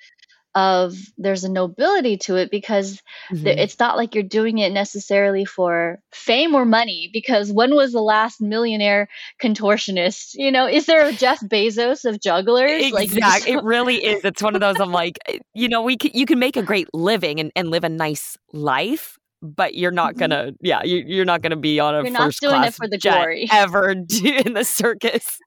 [0.57, 3.59] of there's a nobility to it because th- Mhm.
[3.59, 8.01] it's not like you're doing it necessarily for fame or money because when was the
[8.01, 9.07] last millionaire
[9.43, 13.21] contortionist you know is there a jeff bezos of jugglers like Exactly.
[13.21, 14.25] just- It really is.
[14.25, 14.81] It's one of those.
[14.81, 17.71] I'm like, eh, you know, we can, you can make a great living and, and
[17.71, 20.19] live a nice life, but you're not Mhm.
[20.19, 20.51] gonna.
[20.61, 22.89] Yeah, you, you're not gonna be on a You're not first doing it class for
[22.89, 23.49] the jet glory.
[23.53, 25.39] ever do- in the circus.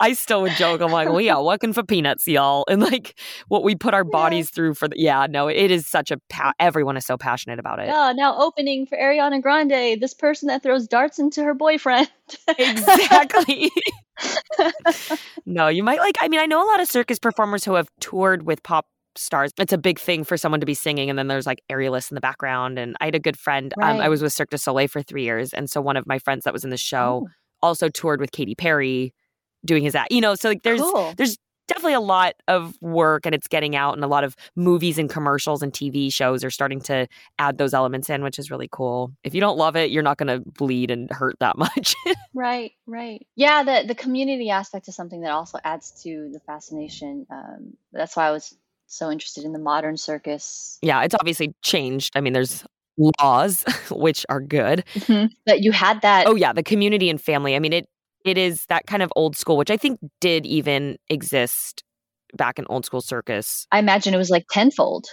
[0.00, 0.80] I still would joke.
[0.80, 4.10] I'm like, we are working for peanuts, y'all, and like what we put our Yeah.
[4.10, 4.88] bodies through for.
[4.88, 6.16] The, yeah, no, it is such a.
[6.28, 7.86] Pa- everyone is so passionate about it.
[7.86, 12.10] yeah now opening for ariana grande this person that throws darts into her boyfriend
[12.58, 13.70] exactly.
[15.46, 16.16] no, you might like.
[16.20, 19.52] I mean, I know a lot of circus performers who have toured with pop stars.
[19.58, 22.14] It's a big thing for someone to be singing, and then there's like aerialists in
[22.14, 22.78] the background.
[22.78, 23.72] And I had a good friend.
[23.82, 26.18] Um, I was with Cirque du Soleil for three years, and so one of my
[26.18, 27.28] friends that was in the show Oh,
[27.62, 29.14] also toured with Katy Perry,
[29.64, 30.12] doing his act.
[30.12, 31.14] You know, so like there's cool.
[31.16, 34.98] there's definitely a lot of work and it's getting out and a lot of movies
[34.98, 37.06] and commercials and TV shows are starting to
[37.38, 39.12] add those elements in which is really cool.
[39.24, 41.94] If you don't love it, you're not going to bleed and hurt that much.
[42.34, 43.26] Right, right.
[43.36, 47.26] Yeah, the the community aspect is something that also adds to the fascination.
[47.30, 48.54] Um, that's why I was
[48.86, 50.78] so interested in the modern circus.
[50.82, 52.12] yeah, it's obviously changed.
[52.16, 52.64] I mean, there's
[53.20, 54.84] laws which are good.
[55.46, 56.26] But you had that.
[56.26, 57.56] Oh yeah, the community and family.
[57.56, 57.86] I mean, it
[58.24, 61.84] it is that kind of old school, which I think did even exist
[62.34, 63.66] back in old school circus.
[63.70, 65.06] I imagine it was like tenfold.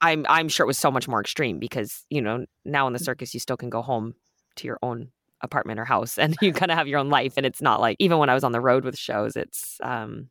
[0.00, 2.98] I'm I'm sure it was so much more extreme because you know now in the
[2.98, 4.14] circus you still can go home
[4.56, 5.08] to your own
[5.40, 7.96] apartment or house and you kind of have your own life and it's not like
[7.98, 10.28] even when I was on the road with shows it's um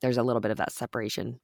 [0.00, 1.40] there's a little bit of that separation.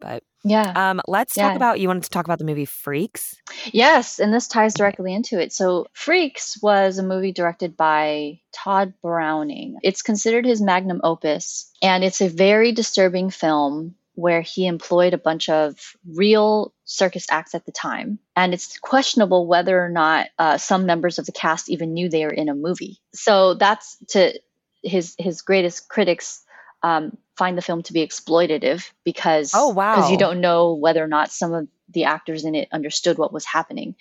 [0.00, 0.72] But Yeah.
[0.76, 1.56] um let's talk Yeah.
[1.56, 3.36] about you wanted to talk about the movie Freaks.
[3.72, 5.52] Yes, and this ties directly into it.
[5.52, 9.76] So, Freaks was a movie directed by Tod Browning.
[9.82, 15.18] It's considered his magnum opus, and it's a very disturbing film where he employed a
[15.18, 18.18] bunch of real circus acts at the time.
[18.34, 22.24] And it's questionable whether or not uh, some members of the cast even knew they
[22.24, 22.98] were in a movie.
[23.14, 24.38] So, that's to
[24.82, 26.42] his his greatest critics
[26.82, 31.08] um, find the film to be exploitative because Oh, because you don't know whether or
[31.08, 33.94] not some of the actors in it understood what was happening.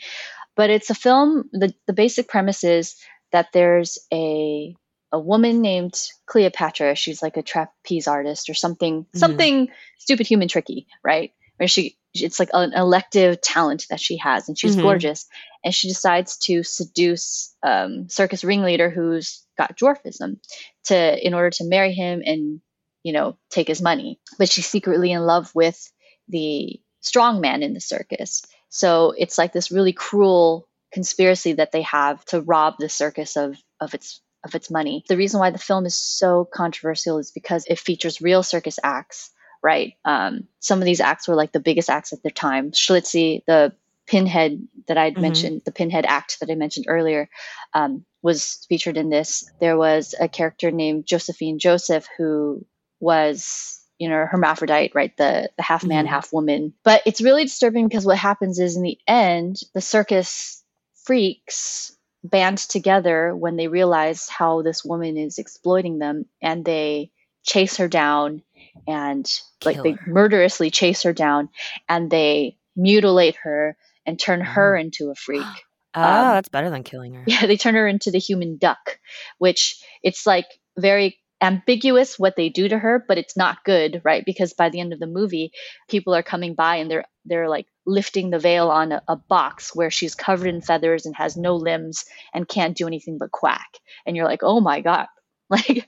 [0.55, 1.49] But it's a film.
[1.53, 2.95] the The basic premise is
[3.31, 4.75] that there's a
[5.13, 5.95] a woman named
[6.25, 6.95] Cleopatra.
[6.95, 9.19] She's like a trapeze artist or something Mhm.
[9.19, 9.69] something
[9.99, 11.31] stupid, human, tricky, right?
[11.57, 14.81] Where she it's like an elective talent that she has, and she's Mhm.
[14.81, 15.27] gorgeous.
[15.63, 20.39] And she decides to seduce um, circus ringleader who's got dwarfism
[20.85, 22.61] to in order to marry him and
[23.07, 24.19] you know take his money.
[24.37, 25.79] But she's secretly in love with
[26.27, 28.43] the strong man in the circus.
[28.69, 33.55] So it's like this really cruel conspiracy that they have to rob the circus of
[33.79, 35.03] of its of its money.
[35.07, 39.31] The reason why the film is so controversial is because it features real circus acts,
[39.63, 39.93] right?
[40.03, 42.71] Um, some of these acts were like the biggest acts at their time.
[42.71, 43.73] Schlitzie, the
[44.05, 45.21] pinhead that I'd Mhm.
[45.21, 47.29] mentioned, the pinhead act that I mentioned earlier,
[47.73, 49.49] um, was featured in this.
[49.59, 52.65] There was a character named Josephine Joseph who
[52.99, 55.15] was, you know, hermaphrodite, right?
[55.17, 56.09] The the half man, Mhm.
[56.09, 56.73] half woman.
[56.83, 60.63] But it's really disturbing because what happens is in the end, the circus
[61.03, 67.11] freaks band together when they realize how this woman is exploiting them and they
[67.43, 68.41] chase her down
[68.87, 69.25] and
[69.63, 70.11] like they her.
[70.11, 71.49] murderously chase her down
[71.87, 74.79] and they mutilate her and turn her Oh.
[74.81, 75.43] into a freak.
[75.43, 75.45] Oh,
[76.03, 77.23] Um, that's better than killing her.
[77.27, 78.99] Yeah, they turn her into the human duck,
[79.37, 80.45] which it's like
[80.77, 84.23] very ambiguous what they do to her, but it's not good, right?
[84.25, 85.51] Because by the end of the movie,
[85.89, 89.75] people are coming by and they're they're like lifting the veil on a, a box
[89.75, 93.77] where she's covered in feathers and has no limbs and can't do anything but quack.
[94.05, 95.07] And you're like, oh my god,
[95.49, 95.87] like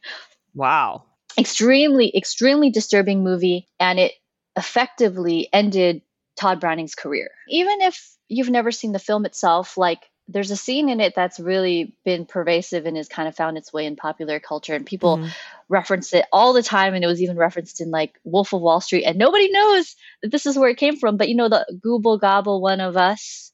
[0.53, 1.05] Wow.
[1.37, 4.13] extremely extremely disturbing movie and it
[4.55, 6.01] effectively ended
[6.39, 7.29] Tod Browning's career.
[7.49, 11.39] Even if you've never seen the film itself, like there's a scene in it that's
[11.39, 15.17] really been pervasive and has kind of found its way in popular culture and people
[15.17, 15.31] Mhm.
[15.69, 18.81] reference it all the time and it was even referenced in like Wolf of Wall
[18.81, 21.65] Street and nobody knows that this is where it came from, but you know the
[21.85, 23.51] Gooble Gobble one of us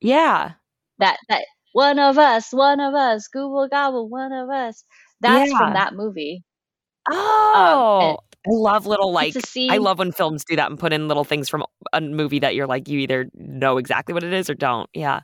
[0.00, 0.54] Yeah.
[0.98, 4.84] that that one of us, one of us, Gooble Gobble one of us.
[5.20, 5.56] That's Yeah.
[5.56, 6.44] from that movie.
[7.10, 9.34] Oh, I love little like.
[9.34, 11.48] Um, it's a scene I love when films do that and put in little things
[11.48, 14.88] from a movie that you're like you either know exactly what it is or don't.
[14.94, 15.20] Yeah.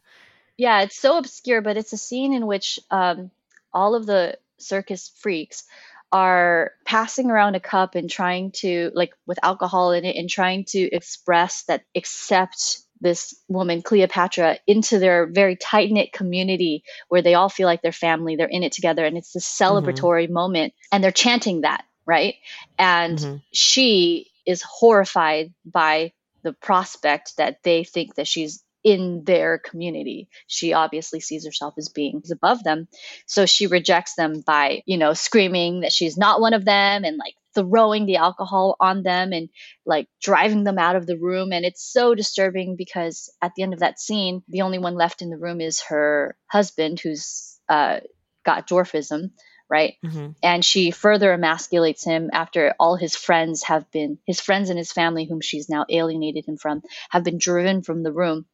[0.56, 3.30] Yeah, it's so obscure, but it's a scene in which um,
[3.72, 5.64] all of the circus freaks
[6.12, 10.64] are passing around a cup and trying to, like, with alcohol in it, and trying
[10.66, 17.34] to express that accept this woman, Cleopatra, into their very tight knit community where they
[17.34, 21.02] all feel like they're family, they're in it together, and it's this celebratory moment, and
[21.02, 22.36] they're chanting that, right?
[22.78, 23.42] And Mhm.
[23.52, 26.12] she is horrified by
[26.44, 30.28] the prospect that they think that she's in their community.
[30.46, 32.86] She obviously sees herself as being above them.
[33.26, 37.16] So she rejects them by, you know, screaming that she's not one of them and
[37.16, 39.48] like throwing the alcohol on them and
[39.86, 41.52] like driving them out of the room.
[41.52, 45.22] And it's so disturbing because at the end of that scene, the only one left
[45.22, 48.00] in the room is her husband who's uh,
[48.44, 49.30] got dwarfism.
[49.70, 49.94] Right.
[50.04, 50.34] Mhm.
[50.42, 54.92] And she further emasculates him after all his friends have been, his friends and his
[54.92, 58.44] family, whom she's now alienated him from, have been driven from the room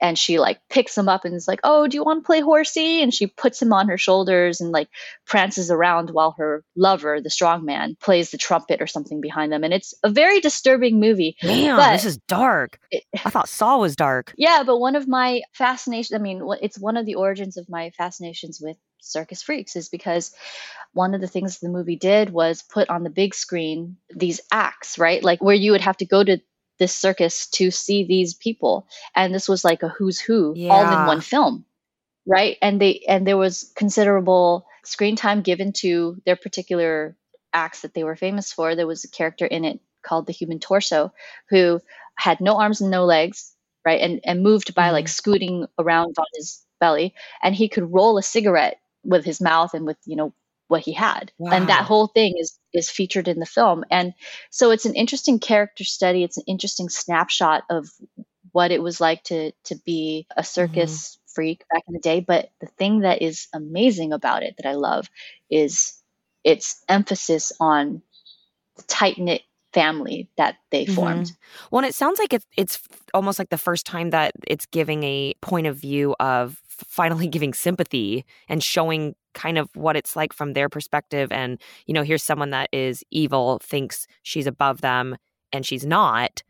[0.00, 2.40] and she like picks him up and is like, "Oh, do you want to play
[2.40, 4.88] horsey?" And she puts him on her shoulders and like
[5.26, 9.64] prances around while her lover, the strong man, plays the trumpet or something behind them.
[9.64, 11.36] And it's a very disturbing movie.
[11.42, 12.78] Damn, But- this is dark.
[12.90, 14.32] It- I thought Saw was dark.
[14.36, 17.90] yeah, but one of my fascinations, I mean, it's one of the origins of my
[17.90, 20.34] fascinations with circus freaks is because
[20.92, 24.98] one of the things the movie did was put on the big screen these acts,
[24.98, 25.22] right?
[25.24, 26.38] Like where you would have to go to
[26.80, 28.88] this circus to see these people.
[29.14, 31.64] And this was like a who's who all in one film.
[32.26, 32.56] Right?
[32.60, 37.16] And they and there was considerable screen time given to their particular
[37.52, 38.74] acts that they were famous for.
[38.74, 41.12] There was a character in it called the human torso
[41.50, 41.80] who
[42.16, 44.00] had no arms and no legs, right?
[44.00, 45.10] And and moved by like mm-hmm.
[45.10, 49.86] scooting around on his belly and he could roll a cigarette with his mouth and
[49.86, 50.34] with, you know,
[50.70, 51.32] what he had.
[51.52, 53.84] And that whole thing is is featured in the film.
[53.90, 54.14] And
[54.50, 56.22] so it's an interesting character study.
[56.22, 57.88] It's an interesting snapshot of
[58.52, 62.20] what it was like to to be a circus freak back in the day.
[62.20, 65.08] But the thing that is amazing about it that I love
[65.50, 66.00] is
[66.44, 68.02] its emphasis on
[68.76, 70.94] the tight knit family that they Mhm.
[70.94, 71.32] formed.
[71.70, 72.78] Well, and it sounds like it's it's
[73.12, 77.54] almost like the first time that it's giving a point of view of finally giving
[77.54, 81.30] sympathy and showing kind of what it's like from their perspective.
[81.32, 85.16] And you know, here's someone that is evil, thinks she's above them,
[85.52, 86.42] and she's not,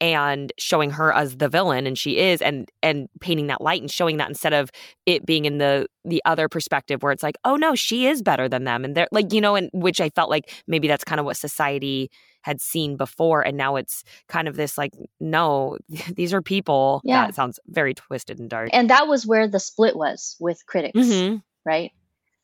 [0.00, 3.90] and showing her as the villain, and she is, and and painting that light and
[3.90, 4.70] showing that instead of
[5.06, 8.48] it being in the the other perspective where it's like, oh no, she is better
[8.48, 11.18] than them, and they're like, you know, and which I felt like maybe that's kind
[11.18, 12.10] of what society
[12.42, 15.76] had seen before and now it's kind of this like no
[16.16, 17.26] these are people Yeah.
[17.26, 20.98] that sounds very twisted and dark And that was where the split was with critics.
[20.98, 21.42] Mhm.
[21.66, 21.92] right?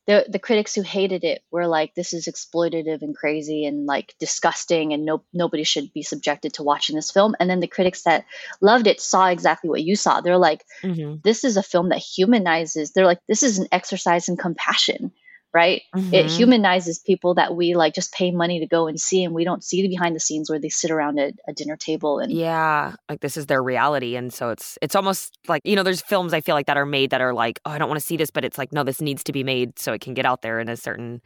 [0.07, 4.15] The the critics who hated it were like, this is exploitative and crazy and like
[4.19, 7.35] disgusting, and no nobody should be subjected to watching this film.
[7.39, 8.25] And then the critics that
[8.61, 10.21] loved it saw exactly what you saw.
[10.21, 11.21] They're like, Mhm.
[11.23, 12.91] this is a film that humanizes.
[12.91, 15.11] They're like, this is an exercise in compassion,
[15.53, 15.81] right?
[16.11, 16.35] It Mhm.
[16.35, 19.63] humanizes people that we like just pay money to go and see, and we don't
[19.63, 22.93] see the behind the scenes where they sit around a, a dinner table and yeah
[23.09, 26.33] like this is their reality and so it's it's almost like you know there's films
[26.33, 28.17] i feel like that are made that are like oh i don't want to see
[28.17, 30.41] this but it's like no this needs to be made so it can get out
[30.41, 31.21] there in a certain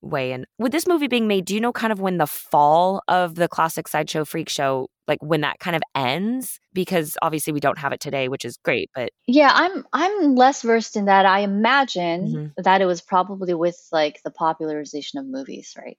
[0.00, 0.32] way.
[0.32, 3.34] And with this movie being made, do you know kind of when the fall of
[3.34, 6.60] the classic sideshow freak show, like when that kind of ends?
[6.72, 8.90] Because obviously we don't have it today, which is great.
[8.94, 11.26] But Yeah, I'm I'm less versed in that.
[11.26, 12.64] I imagine Mhm.
[12.64, 15.98] that it was probably with like the popularization of movies, right?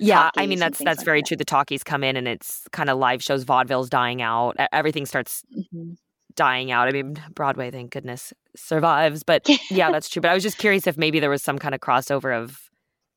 [0.00, 1.26] Yeah, I mean that's that's like very that.
[1.28, 1.36] true.
[1.36, 4.56] The talkies come in and it's kind of live shows, vaudevilles dying out.
[4.72, 5.96] Everything starts Mhm.
[6.34, 6.88] dying out.
[6.88, 9.22] I mean, Broadway, thank goodness, survives.
[9.22, 10.20] But yeah, that's true.
[10.22, 12.67] But I was just curious if maybe there was some kind of crossover of,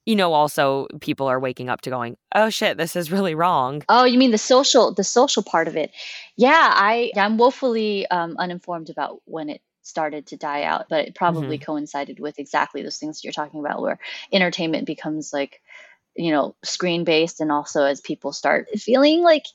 [0.06, 3.84] you know, also people are waking up to going, oh shit, this is really wrong.
[3.89, 5.91] Oh, you mean the social the social part of it?
[6.38, 11.16] Yeah, I I'm woefully um, uninformed about when it started to die out, but it
[11.16, 11.64] probably Mm-hmm.
[11.66, 13.99] coincided with exactly those things you're talking about, where
[14.32, 15.62] entertainment becomes like
[16.16, 19.45] you know screen based, and also as people start feeling like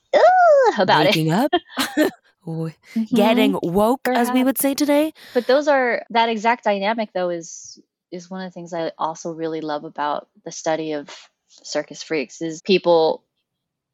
[0.79, 1.09] about it.
[1.09, 1.53] Waking up,
[2.47, 3.15] w- Mhm.
[3.15, 5.13] getting woke, as we would say today.
[5.35, 7.81] But those are that exact dynamic though is
[8.17, 11.09] is one of the things I also really love about the study of
[11.49, 13.23] circus freaks is people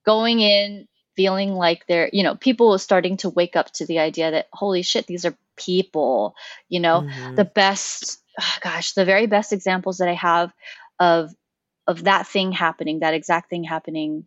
[0.06, 4.30] going in feeling like they're you know people starting to wake up to the idea
[4.30, 6.34] that holy shit these are people
[6.68, 7.36] you know Mhm.
[7.36, 10.52] the best ah, gosh the very best examples that i have
[10.98, 11.30] of
[11.86, 14.24] of that thing happening that exact thing happening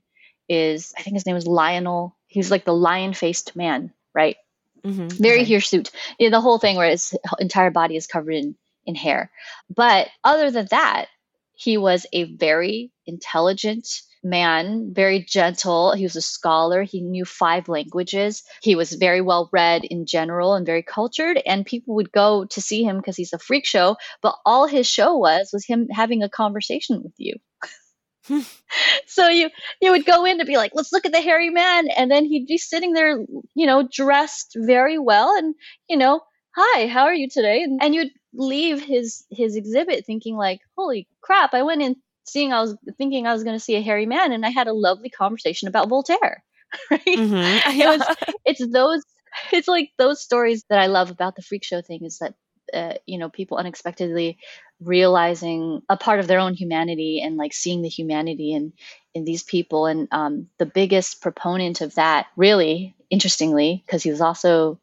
[0.47, 4.37] is i think his name is lionel he's like the lion faced man right
[4.85, 5.09] Mhm.
[5.17, 5.53] very Okay.
[5.53, 5.91] hirsute.
[6.19, 8.55] Yeah, the whole thing where his entire body is covered in
[8.85, 9.31] in hair.
[9.73, 11.07] But other than that,
[11.53, 13.87] he was a very intelligent
[14.23, 15.93] man, very gentle.
[15.93, 16.83] He was a scholar.
[16.83, 18.43] He knew five languages.
[18.61, 21.41] He was very well read in general and very cultured.
[21.45, 23.95] And people would go to see him because he's a freak show.
[24.21, 27.35] But all his show was was him having a conversation with you.
[29.05, 29.49] so you
[29.81, 32.25] you would go in to be like, let's look at the hairy man, and then
[32.25, 33.19] he'd be sitting there,
[33.53, 35.55] you know, dressed very well, and
[35.87, 36.21] you know,
[36.55, 37.63] hi, how are you today?
[37.63, 41.95] And, and you'd leave his his exhibit thinking like, holy crap, I went in
[42.25, 44.67] seeing I was thinking I was going to see a hairy man, and I had
[44.67, 46.43] a lovely conversation about Voltaire,
[46.91, 47.01] right?
[47.05, 47.61] Mhm.
[47.79, 49.03] It was- it's those
[49.51, 52.35] it's like those stories that I love about the freak show thing is that
[52.73, 54.37] uh, you know people unexpectedly
[54.81, 58.73] realizing a part of their own humanity and like seeing the humanity in
[59.13, 64.21] in these people and um, the biggest proponent of that really interestingly because he was
[64.21, 64.79] also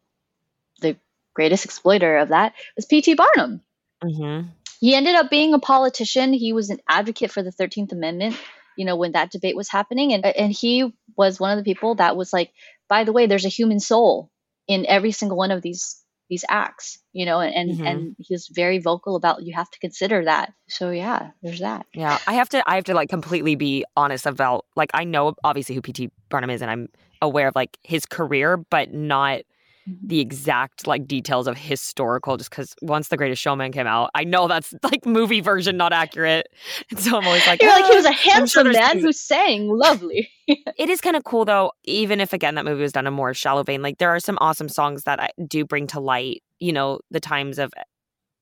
[1.35, 3.61] greatest exploiter of that was pt barnum
[4.05, 4.49] Mhm.
[4.81, 6.33] he ended up being a politician.
[6.33, 8.37] He was an advocate for the 13th Amendment,
[8.77, 10.13] you know, when that debate was happening.
[10.13, 12.51] And, and he was one of the people that was like,
[12.89, 14.29] by the way, there's a human soul
[14.67, 17.87] in every single one of these these acts, you know, and, and, Mhm.
[17.87, 20.53] and he was very vocal about you have to consider that.
[20.67, 21.87] So yeah, there's that.
[21.95, 22.69] Yeah, I have to.
[22.69, 26.51] I have to like completely be honest about like I know obviously who PT Barnum
[26.51, 26.89] is, and I'm
[27.21, 29.43] aware of like his career, but not
[29.89, 29.99] Mhm.
[30.09, 32.37] the exact like details of historical.
[32.37, 35.93] Just because once The Greatest Showman came out, I know that's like movie version not
[35.93, 36.47] accurate,
[36.91, 39.13] and so I'm always like, You're like he was "Ah." a handsome there's man who
[39.13, 40.31] sang lovely.
[40.77, 43.33] It is kind of cool though, even if again that movie was done in more
[43.35, 43.83] shallow vein.
[43.83, 46.43] Like there are some awesome songs that I do bring to light.
[46.61, 47.73] You know, the times of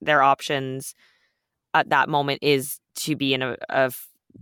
[0.01, 0.95] their options
[1.75, 3.91] at that moment is to be in a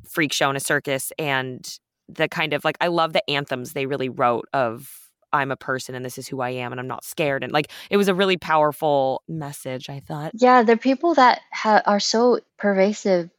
[0.08, 1.78] freak show in a circus and
[2.08, 4.88] the kind of like I love the anthems they really wrote of
[5.32, 7.70] I'm a person and this is who I am and I'm not scared and like
[7.90, 10.32] it was a really powerful message I thought.
[10.34, 13.30] Yeah, they're people that ha- are so pervasive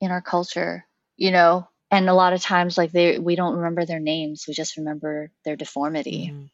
[0.00, 0.84] in our culture,
[1.16, 1.68] you know.
[1.90, 5.30] And a lot of times, like they, we don't remember their names; we just remember
[5.44, 6.32] their deformity.
[6.32, 6.50] Mhm.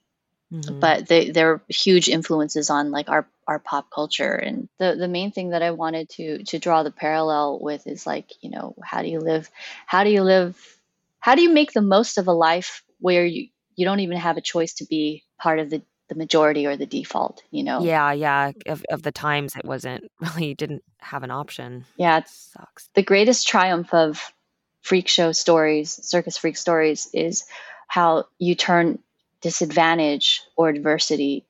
[0.52, 0.80] Mhm.
[0.80, 4.34] But they, they're huge influences on like our our pop culture.
[4.34, 8.06] And the the main thing that I wanted to to draw the parallel with is
[8.06, 9.50] like, you know, how do you live?
[9.86, 10.56] How do you live?
[11.20, 13.48] How do you make the most of a life where you
[13.78, 16.86] you don't even have a choice to be part of the the majority or the
[16.86, 17.42] default?
[17.52, 17.82] You know.
[17.82, 21.84] yeah, yeah, of of the times it wasn't really didn't have an option.
[21.96, 22.90] Yeah, It sucks.
[22.94, 24.32] the greatest triumph of
[24.82, 27.44] freak show stories, circus freak stories, is
[27.86, 28.98] how you turn
[29.42, 31.46] disadvantage or adversity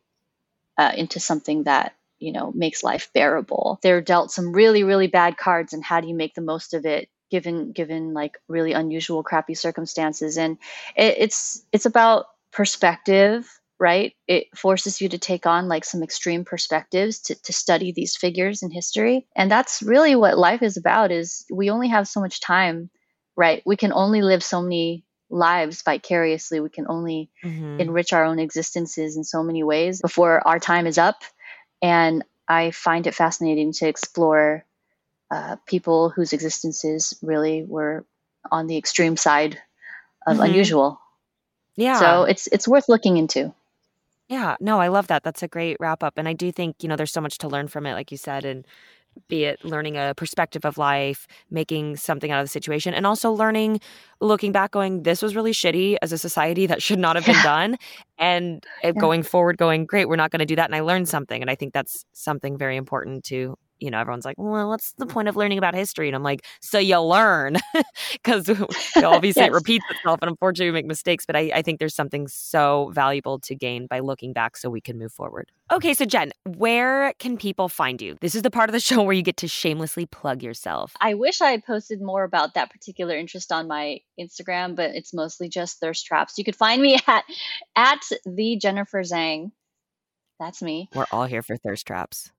[0.76, 3.78] uh, into something that you know makes life bearable.
[3.82, 6.84] They're dealt some really really bad cards, and how do you make the most of
[6.84, 7.08] it?
[7.30, 10.56] Given given like really unusual, crappy circumstances, and
[10.96, 13.46] it, it's it's about perspective,
[13.78, 14.14] right?
[14.26, 18.62] It forces you to take on like some extreme perspectives to, to study these figures
[18.62, 21.12] in history, and that's really what life is about.
[21.12, 22.90] Is we only have so much time,
[23.36, 23.62] right?
[23.66, 26.60] We can only live so many lives vicariously.
[26.60, 27.80] We can only Mhm.
[27.80, 31.22] enrich our own existences in so many ways before our time is up.
[31.82, 34.64] And I find it fascinating to explore
[35.30, 38.04] uh, people whose existences really were
[38.50, 39.60] on the extreme side
[40.26, 40.44] of Mhm.
[40.46, 41.00] unusual.
[41.76, 41.98] Yeah.
[42.00, 43.52] So it's it's worth looking into.
[44.28, 45.22] Yeah, no, I love that.
[45.22, 46.18] That's a great wrap up.
[46.18, 48.18] And I do think, you know, there's so much to learn from it, like you
[48.18, 48.44] said.
[48.44, 48.66] And
[49.26, 53.32] be it learning a perspective of life, making something out of the situation, and also
[53.32, 53.80] learning,
[54.20, 57.42] looking back, going, this was really shitty as a society that should not have been
[57.42, 57.78] done.
[58.18, 58.92] And yeah.
[58.92, 60.66] going forward, going, great, we're not going to do that.
[60.66, 61.40] And I learned something.
[61.40, 65.06] And I think that's something very important to you know, everyone's like, well, what's the
[65.06, 66.08] point of learning about history?
[66.08, 67.56] And I'm like, so you learn
[68.12, 68.48] because
[68.96, 69.48] obviously yes.
[69.48, 71.24] it repeats itself and unfortunately we make mistakes.
[71.26, 74.80] But I, I think there's something so valuable to gain by looking back so we
[74.80, 75.50] can move forward.
[75.70, 78.16] Okay, so Jen, where can people find you?
[78.20, 80.94] This is the part of the show where you get to shamelessly plug yourself.
[81.00, 85.12] I wish I had posted more about that particular interest on my Instagram, but it's
[85.12, 86.38] mostly just thirst traps.
[86.38, 87.24] You could find me at
[87.76, 89.52] at the Jennifer Zhang.
[90.40, 90.88] That's me.
[90.94, 92.30] We're all here for thirst traps.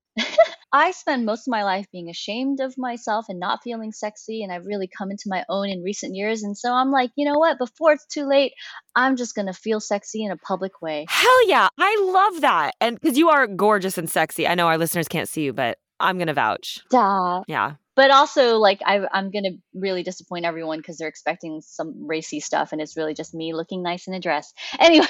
[0.72, 4.44] I spend most of my life being ashamed of myself and not feeling sexy.
[4.44, 6.44] And I've really come into my own in recent years.
[6.44, 7.58] And so I'm like, you know what?
[7.58, 8.54] Before it's too late,
[8.96, 11.06] I'm just going to feel sexy in a public way.
[11.10, 11.70] Hell yeah.
[11.78, 12.76] I love that.
[12.80, 14.48] And because you are gorgeous and sexy.
[14.48, 16.82] I know our listeners can't see you, but I'm going to vouch.
[16.90, 17.44] Duh.
[17.48, 22.40] Yeah but also like I, am gonna really disappoint everyone because they're expecting some racy
[22.40, 25.08] stuff and it's really just me looking nice in a dress anyway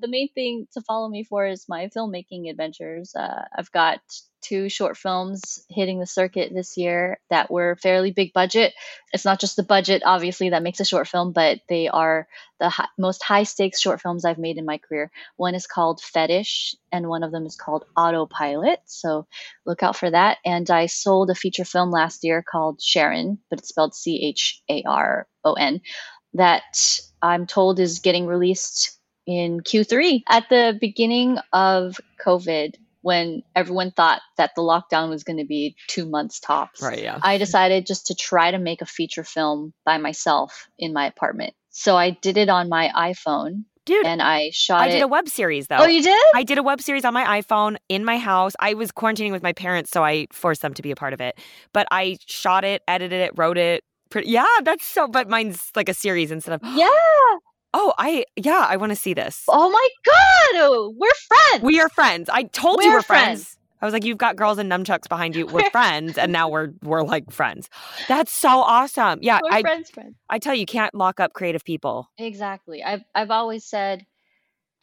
[0.00, 4.00] the main thing to follow me for is my filmmaking adventures uh, i've got
[4.40, 8.72] two short films hitting the circuit this year that were fairly big budget.
[9.12, 12.26] It's not just the budget, obviously, that makes a short film, but they are
[12.58, 15.10] the most high stakes short films I've made in my career.
[15.36, 18.80] One is called Fetish, and one of them is called Autopilot.
[18.86, 19.26] So
[19.66, 20.38] look out for that.
[20.44, 24.62] And I sold a feature film last year called Sharon, but it's spelled C H
[24.70, 25.80] A R O N,
[26.34, 33.90] that I'm told is getting released in Q3 at the beginning of COVID when everyone
[33.90, 36.82] thought that the lockdown was going to be two months tops.
[36.82, 37.18] Right, yeah.
[37.22, 41.54] I decided just to try to make a feature film by myself in my apartment.
[41.70, 43.64] So I did it on my iPhone.
[43.86, 44.92] Dude, and I shot I it.
[44.92, 45.78] did a web series though.
[45.78, 46.24] Oh, you did?
[46.34, 48.52] I did a web series on my iPhone in my house.
[48.60, 51.20] I was quarantining with my parents, so I forced them to be a part of
[51.20, 51.38] it.
[51.72, 53.82] But I shot it, edited it, wrote it.
[54.10, 55.08] Pretty, yeah, that's so.
[55.08, 56.60] But mine's like a series instead of.
[56.74, 56.88] Yeah.
[57.72, 59.44] Oh, I yeah, I want to see this.
[59.48, 61.62] Oh my god, we're friends.
[61.62, 62.28] We are friends.
[62.28, 63.44] I told we're you we're friends.
[63.44, 63.56] friends.
[63.82, 65.46] I was like, you've got girls and nunchucks behind you.
[65.46, 67.70] We're friends, and now we're we're like friends.
[68.08, 69.20] That's so awesome.
[69.22, 70.16] Yeah, we're I, friends, friends.
[70.28, 72.10] I tell you, you can't lock up creative people.
[72.18, 72.82] Exactly.
[72.82, 74.04] I've I've always said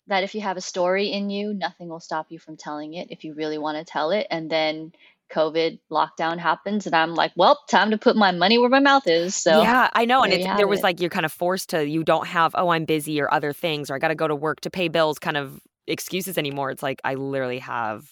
[0.08, 3.10] that if you have a story in you, nothing will stop you from telling it
[3.12, 4.26] if you really want to tell it.
[4.32, 4.94] And then
[5.32, 9.08] COVID lockdown happens, and I'm like, well, time to put my money where my mouth
[9.08, 9.36] is.
[9.36, 10.84] So yeah, I know, and there, there was it.
[10.84, 11.88] like you're kind of forced to.
[11.88, 14.36] You don't have oh, I'm busy or other things, or I got to go to
[14.36, 15.20] work to pay bills.
[15.20, 16.72] Kind of excuses anymore.
[16.72, 18.10] It's like I literally have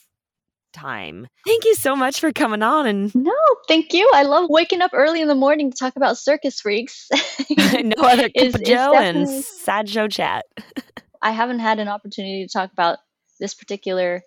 [0.76, 1.28] time.
[1.46, 3.34] Thank you so much for coming on and No,
[3.68, 4.10] thank you.
[4.14, 7.10] I love waking up early in the morning to talk about circus freaks.
[7.58, 10.46] no other is, Joe and Sad Joe chat.
[11.22, 13.00] I haven't had an opportunity to talk about
[13.40, 14.22] this particular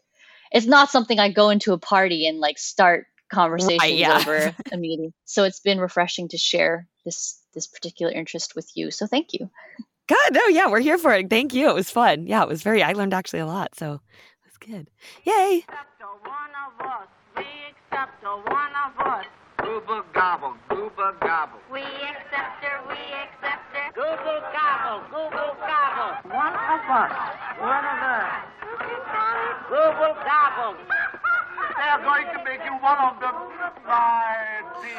[0.52, 4.18] it's not something I go into a party and like start conversations right, yeah.
[4.18, 5.12] over immediately.
[5.24, 8.90] So it's been refreshing to share this this particular interest with you.
[8.90, 9.50] So thank you.
[10.06, 11.28] God, no, yeah, we're here for it.
[11.28, 11.68] Thank you.
[11.68, 12.26] It was fun.
[12.26, 12.82] Yeah, it was very.
[12.82, 14.88] I learned actually a lot, so it was good.
[15.24, 15.64] Yay!
[19.58, 21.58] Gooba gobble, gooba gobble.
[21.72, 23.92] We accept her, we accept her.
[23.92, 26.30] Gooba gobble, gooba gobble.
[26.30, 27.12] One of us,
[27.60, 28.48] one of us.
[29.68, 30.76] Google gobble.
[31.76, 33.34] They're going to make you one of them.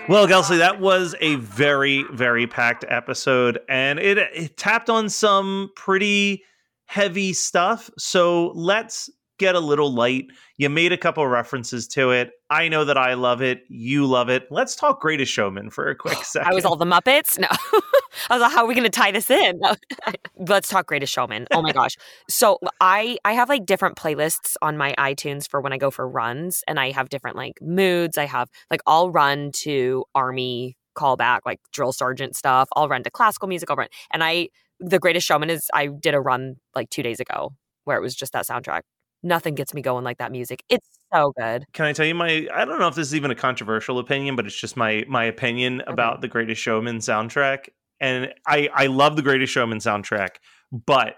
[0.07, 5.71] Well, Gelsey, that was a very, very packed episode, and it, it tapped on some
[5.75, 6.43] pretty
[6.85, 7.89] heavy stuff.
[7.97, 9.09] So let's
[9.39, 10.27] get a little light.
[10.57, 12.31] You made a couple references to it.
[12.49, 13.63] I know that I love it.
[13.69, 14.47] You love it.
[14.51, 16.51] Let's talk Greatest Showman for a quick second.
[16.51, 17.39] I was all the Muppets.
[17.39, 17.47] No,
[18.29, 19.59] I was like, how are we going to tie this in?
[19.59, 19.75] No.
[20.37, 21.47] Let's talk Greatest Showman.
[21.51, 21.95] Oh my gosh.
[22.29, 26.07] So I I have like different playlists on my iTunes for when I go for
[26.07, 28.17] runs, and I have different like moods.
[28.17, 32.67] I have like I'll run to army callback, like drill sergeant stuff.
[32.75, 33.71] I'll run to classical music.
[33.71, 37.19] I'll run, and I the Greatest Showman is I did a run like two days
[37.19, 37.53] ago
[37.85, 38.81] where it was just that soundtrack
[39.23, 40.63] nothing gets me going like that music.
[40.69, 41.65] It's so good.
[41.73, 44.35] Can I tell you my I don't know if this is even a controversial opinion,
[44.35, 45.91] but it's just my my opinion okay.
[45.91, 47.69] about the Greatest Showman soundtrack.
[47.99, 50.37] And I I love the Greatest Showman soundtrack,
[50.71, 51.15] but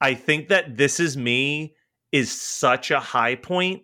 [0.00, 1.74] I think that This Is Me
[2.10, 3.82] is such a high point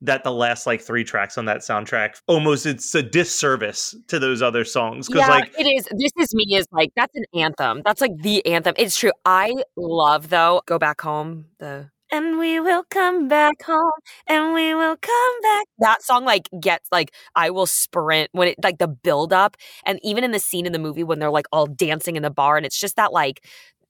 [0.00, 4.42] that the last like three tracks on that soundtrack almost it's a disservice to those
[4.42, 7.80] other songs because yeah, like it is this is me is like that's an anthem
[7.84, 12.60] that's like the anthem it's true i love though go back home the and we
[12.60, 13.90] will come back home
[14.28, 15.66] and we will come back.
[15.78, 19.98] That song like gets like I will sprint when it like the build up and
[20.04, 22.56] even in the scene in the movie when they're like all dancing in the bar
[22.56, 23.44] and it's just that like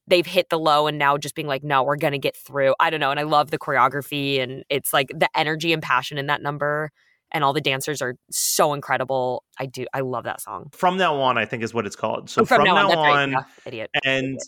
[0.07, 2.75] they've hit the low and now just being like no we're going to get through.
[2.81, 6.17] I don't know and I love the choreography and it's like the energy and passion
[6.17, 6.91] in that number
[7.31, 9.45] and all the dancers are so incredible.
[9.59, 10.71] I do I love that song.
[10.73, 12.31] From now on, I think is what it's called.
[12.31, 13.23] So Oh, from, now, that's right.
[13.23, 13.91] on, Yeah, idiot.
[14.03, 14.39] and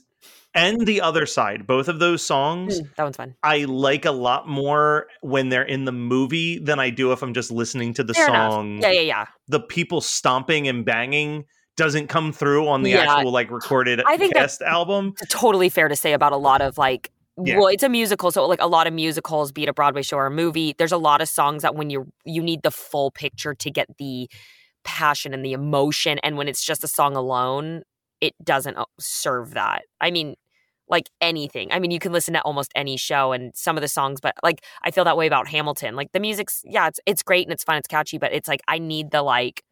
[0.56, 3.34] and the other side, both of those songs, Mm, that one's fun.
[3.44, 7.34] I like a lot more when they're in the movie than I do if I'm
[7.34, 8.52] just listening to the Fair enough.
[8.54, 8.78] song.
[8.82, 9.26] Yeah, yeah, yeah.
[9.48, 11.44] The people stomping and banging
[11.76, 13.14] doesn't come through on the Yeah.
[13.16, 15.12] actual like recorded I think cast album.
[15.20, 17.12] It's totally fair to say about a lot of like
[17.44, 17.58] Yeah.
[17.58, 20.16] well it's a musical so like a lot of musicals be it a broadway show
[20.16, 23.10] or a movie there's a lot of songs that when you you need the full
[23.10, 24.26] picture to get the
[24.84, 27.82] passion and the emotion and when it's just a song alone
[28.22, 30.34] it doesn't uh, serve that i mean
[30.88, 33.88] like anything i mean you can listen to almost any show and some of the
[33.88, 37.22] songs but like i feel that way about hamilton like the music's yeah it's it's
[37.22, 39.62] great and it's fun it's catchy but it's like i need the like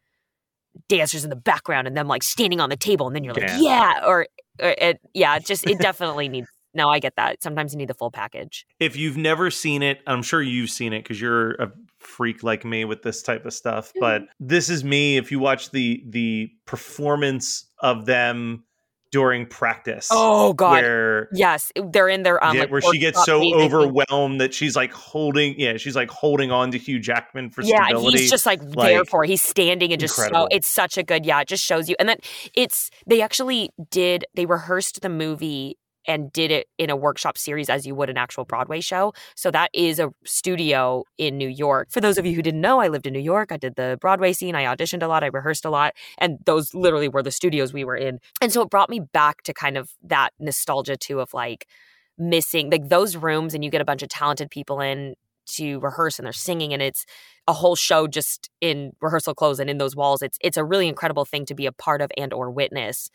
[0.89, 3.49] dancers in the background and them like standing on the table and then you're like
[3.49, 3.59] Yeah.
[3.59, 4.27] yeah or,
[4.61, 7.87] or it yeah it just it definitely needs no i get that sometimes you need
[7.87, 11.53] the full package If you've never seen it, I'm sure you've seen it because you're
[11.53, 11.71] a
[12.05, 13.91] freak like me with this type of stuff.
[13.99, 14.47] But mm-hmm.
[14.47, 15.17] this is me.
[15.17, 18.63] If you watch the the performance of them
[19.15, 23.23] during practice, oh god where yes they're in their um yeah, like, where she gets
[23.23, 27.61] so overwhelmed that she's like holding, yeah, she's like holding on to Hugh Jackman for
[27.61, 28.17] yeah, stability.
[28.17, 29.29] he's just like, there for it.
[29.29, 31.39] He's standing and just so it's such a good yeah.
[31.39, 32.17] It just shows you, and then
[32.53, 37.69] it's they actually did they rehearsed the movie and did it in a workshop series
[37.69, 39.13] as you would an actual Broadway show.
[39.35, 41.89] So that is a studio in New York.
[41.91, 43.51] For those of you who didn't know, I lived in New York.
[43.51, 44.55] I did the Broadway scene.
[44.55, 45.23] I auditioned a lot.
[45.23, 48.19] I rehearsed a lot, and those literally were the studios we were in.
[48.41, 51.67] And so it brought me back to kind of that nostalgia too of like
[52.17, 56.17] missing like those rooms, and you get a bunch of talented people in to rehearse
[56.17, 57.05] and they're singing and it's
[57.47, 60.87] a whole show just in rehearsal clothes and in those walls it's it's a really
[60.87, 63.09] incredible thing to be a part of and or witness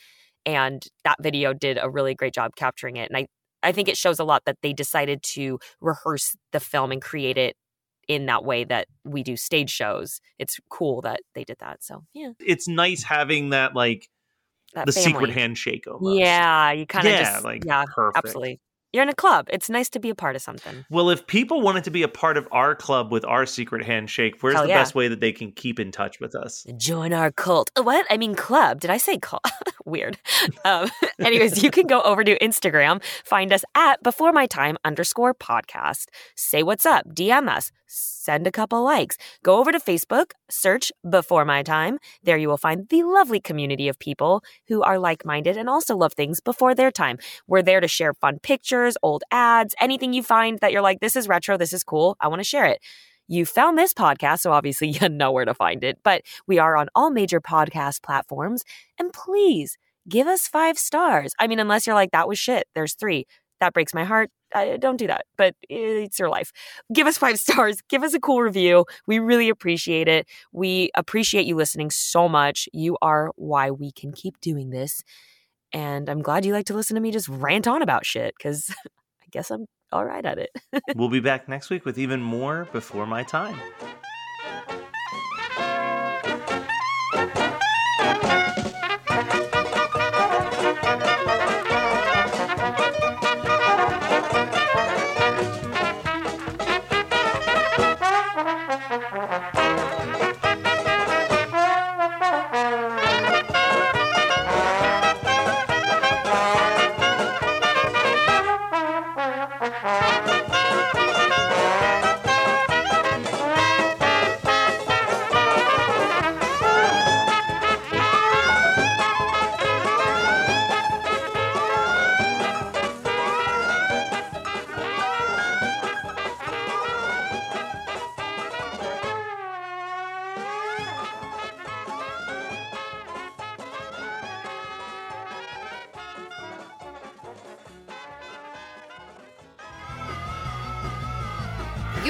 [0.47, 3.26] and that video did a really great job capturing it and i
[3.62, 7.36] i think it shows a lot that they decided to rehearse the film and create
[7.38, 7.57] it
[8.09, 12.03] in that way that we do stage shows it's cool that they did that so
[12.14, 14.09] yeah it's nice having that like
[14.74, 15.12] that the family.
[15.12, 16.18] secret handshake almost.
[16.18, 18.24] yeah you kind of Yeah, just like, yeah perfect.
[18.26, 18.61] absolutely
[18.93, 21.61] you're in a club it's nice to be a part of something Well, if people
[21.61, 24.70] wanted to be a part of our club with our secret handshake, where's Hell the
[24.70, 24.80] yeah.
[24.80, 26.66] best way that they can keep in touch with us?
[26.76, 27.70] join our cult.
[27.80, 28.07] What?
[28.11, 28.80] I mean, club.
[28.80, 29.45] Did I say cult?
[29.84, 30.18] Weird.
[30.64, 35.34] Um, anyways, you can go over to Instagram, find us at before my time underscore
[35.34, 36.07] podcast.
[36.36, 39.16] Say what's up, DM us, send a couple likes.
[39.43, 41.99] Go over to Facebook, search before my time.
[42.22, 45.97] There you will find the lovely community of people who are like minded and also
[45.97, 47.18] love things before their time.
[47.49, 51.16] We're there to share fun pictures, old ads, anything you find that you're like, this
[51.16, 52.80] is retro, this is cool, I want to share it.
[53.26, 56.76] You found this podcast, so obviously you know where to find it, but we are
[56.76, 58.64] on all major podcast platforms.
[58.99, 59.76] And please
[60.09, 61.32] give us five stars.
[61.38, 63.26] I mean, unless you're like, that was shit, there's three.
[63.61, 64.31] That breaks my heart.
[64.55, 66.53] I, uh, don't do that, but it's your life.
[66.93, 67.79] Give us five stars.
[67.89, 68.87] Give us a cool review.
[69.07, 70.27] We really appreciate it.
[70.53, 72.69] We appreciate you listening so much.
[72.73, 75.03] You are why we can keep doing this.
[75.73, 78.71] And I'm glad you like to listen to me just rant on about shit because
[79.23, 80.51] I guess I'm all right at it.
[80.97, 83.59] we'll be back next week with even more before my time.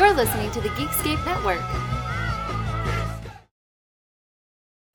[0.00, 1.60] You're listening to the Geekscape Network.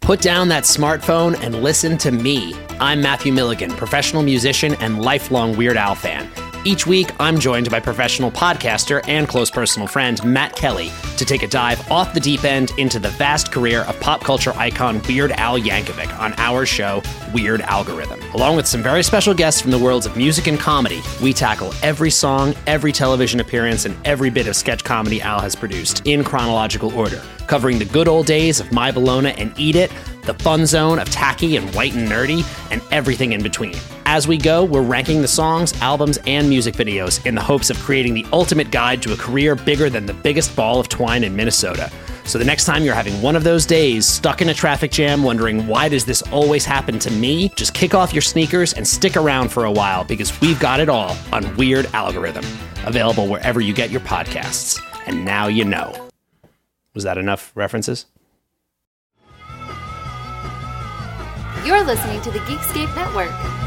[0.01, 2.55] Put down that smartphone and listen to me.
[2.79, 6.27] I'm Matthew Milligan, professional musician and lifelong Weird Al fan.
[6.65, 11.43] Each week, I'm joined by professional podcaster and close personal friend Matt Kelly to take
[11.43, 15.33] a dive off the deep end into the vast career of pop culture icon Weird
[15.33, 18.24] Al Yankovic on our show, Weird Algorithm.
[18.35, 21.73] Along with some very special guests from the worlds of music and comedy, we tackle
[21.81, 26.21] every song, every television appearance, and every bit of sketch comedy Al has produced in
[26.21, 29.89] chronological order, covering the good old days of My Bologna and Eat It,
[30.23, 33.75] the fun zone of tacky and white and nerdy, and everything in between.
[34.05, 37.79] As we go, we're ranking the songs, albums, and music videos in the hopes of
[37.79, 41.37] creating the ultimate guide to a career bigger than the biggest ball of twine in
[41.37, 41.89] Minnesota.
[42.25, 45.21] So the next time you're having one of those days, stuck in a traffic jam,
[45.21, 49.15] wondering why does this always happen to me, just kick off your sneakers and stick
[49.15, 52.43] around for a while because we've got it all on Weird Algorithm,
[52.85, 54.81] available wherever you get your podcasts.
[55.05, 56.09] And now you know.
[56.95, 58.07] Was that enough references?
[61.63, 63.64] You're listening to the Geekscape Network.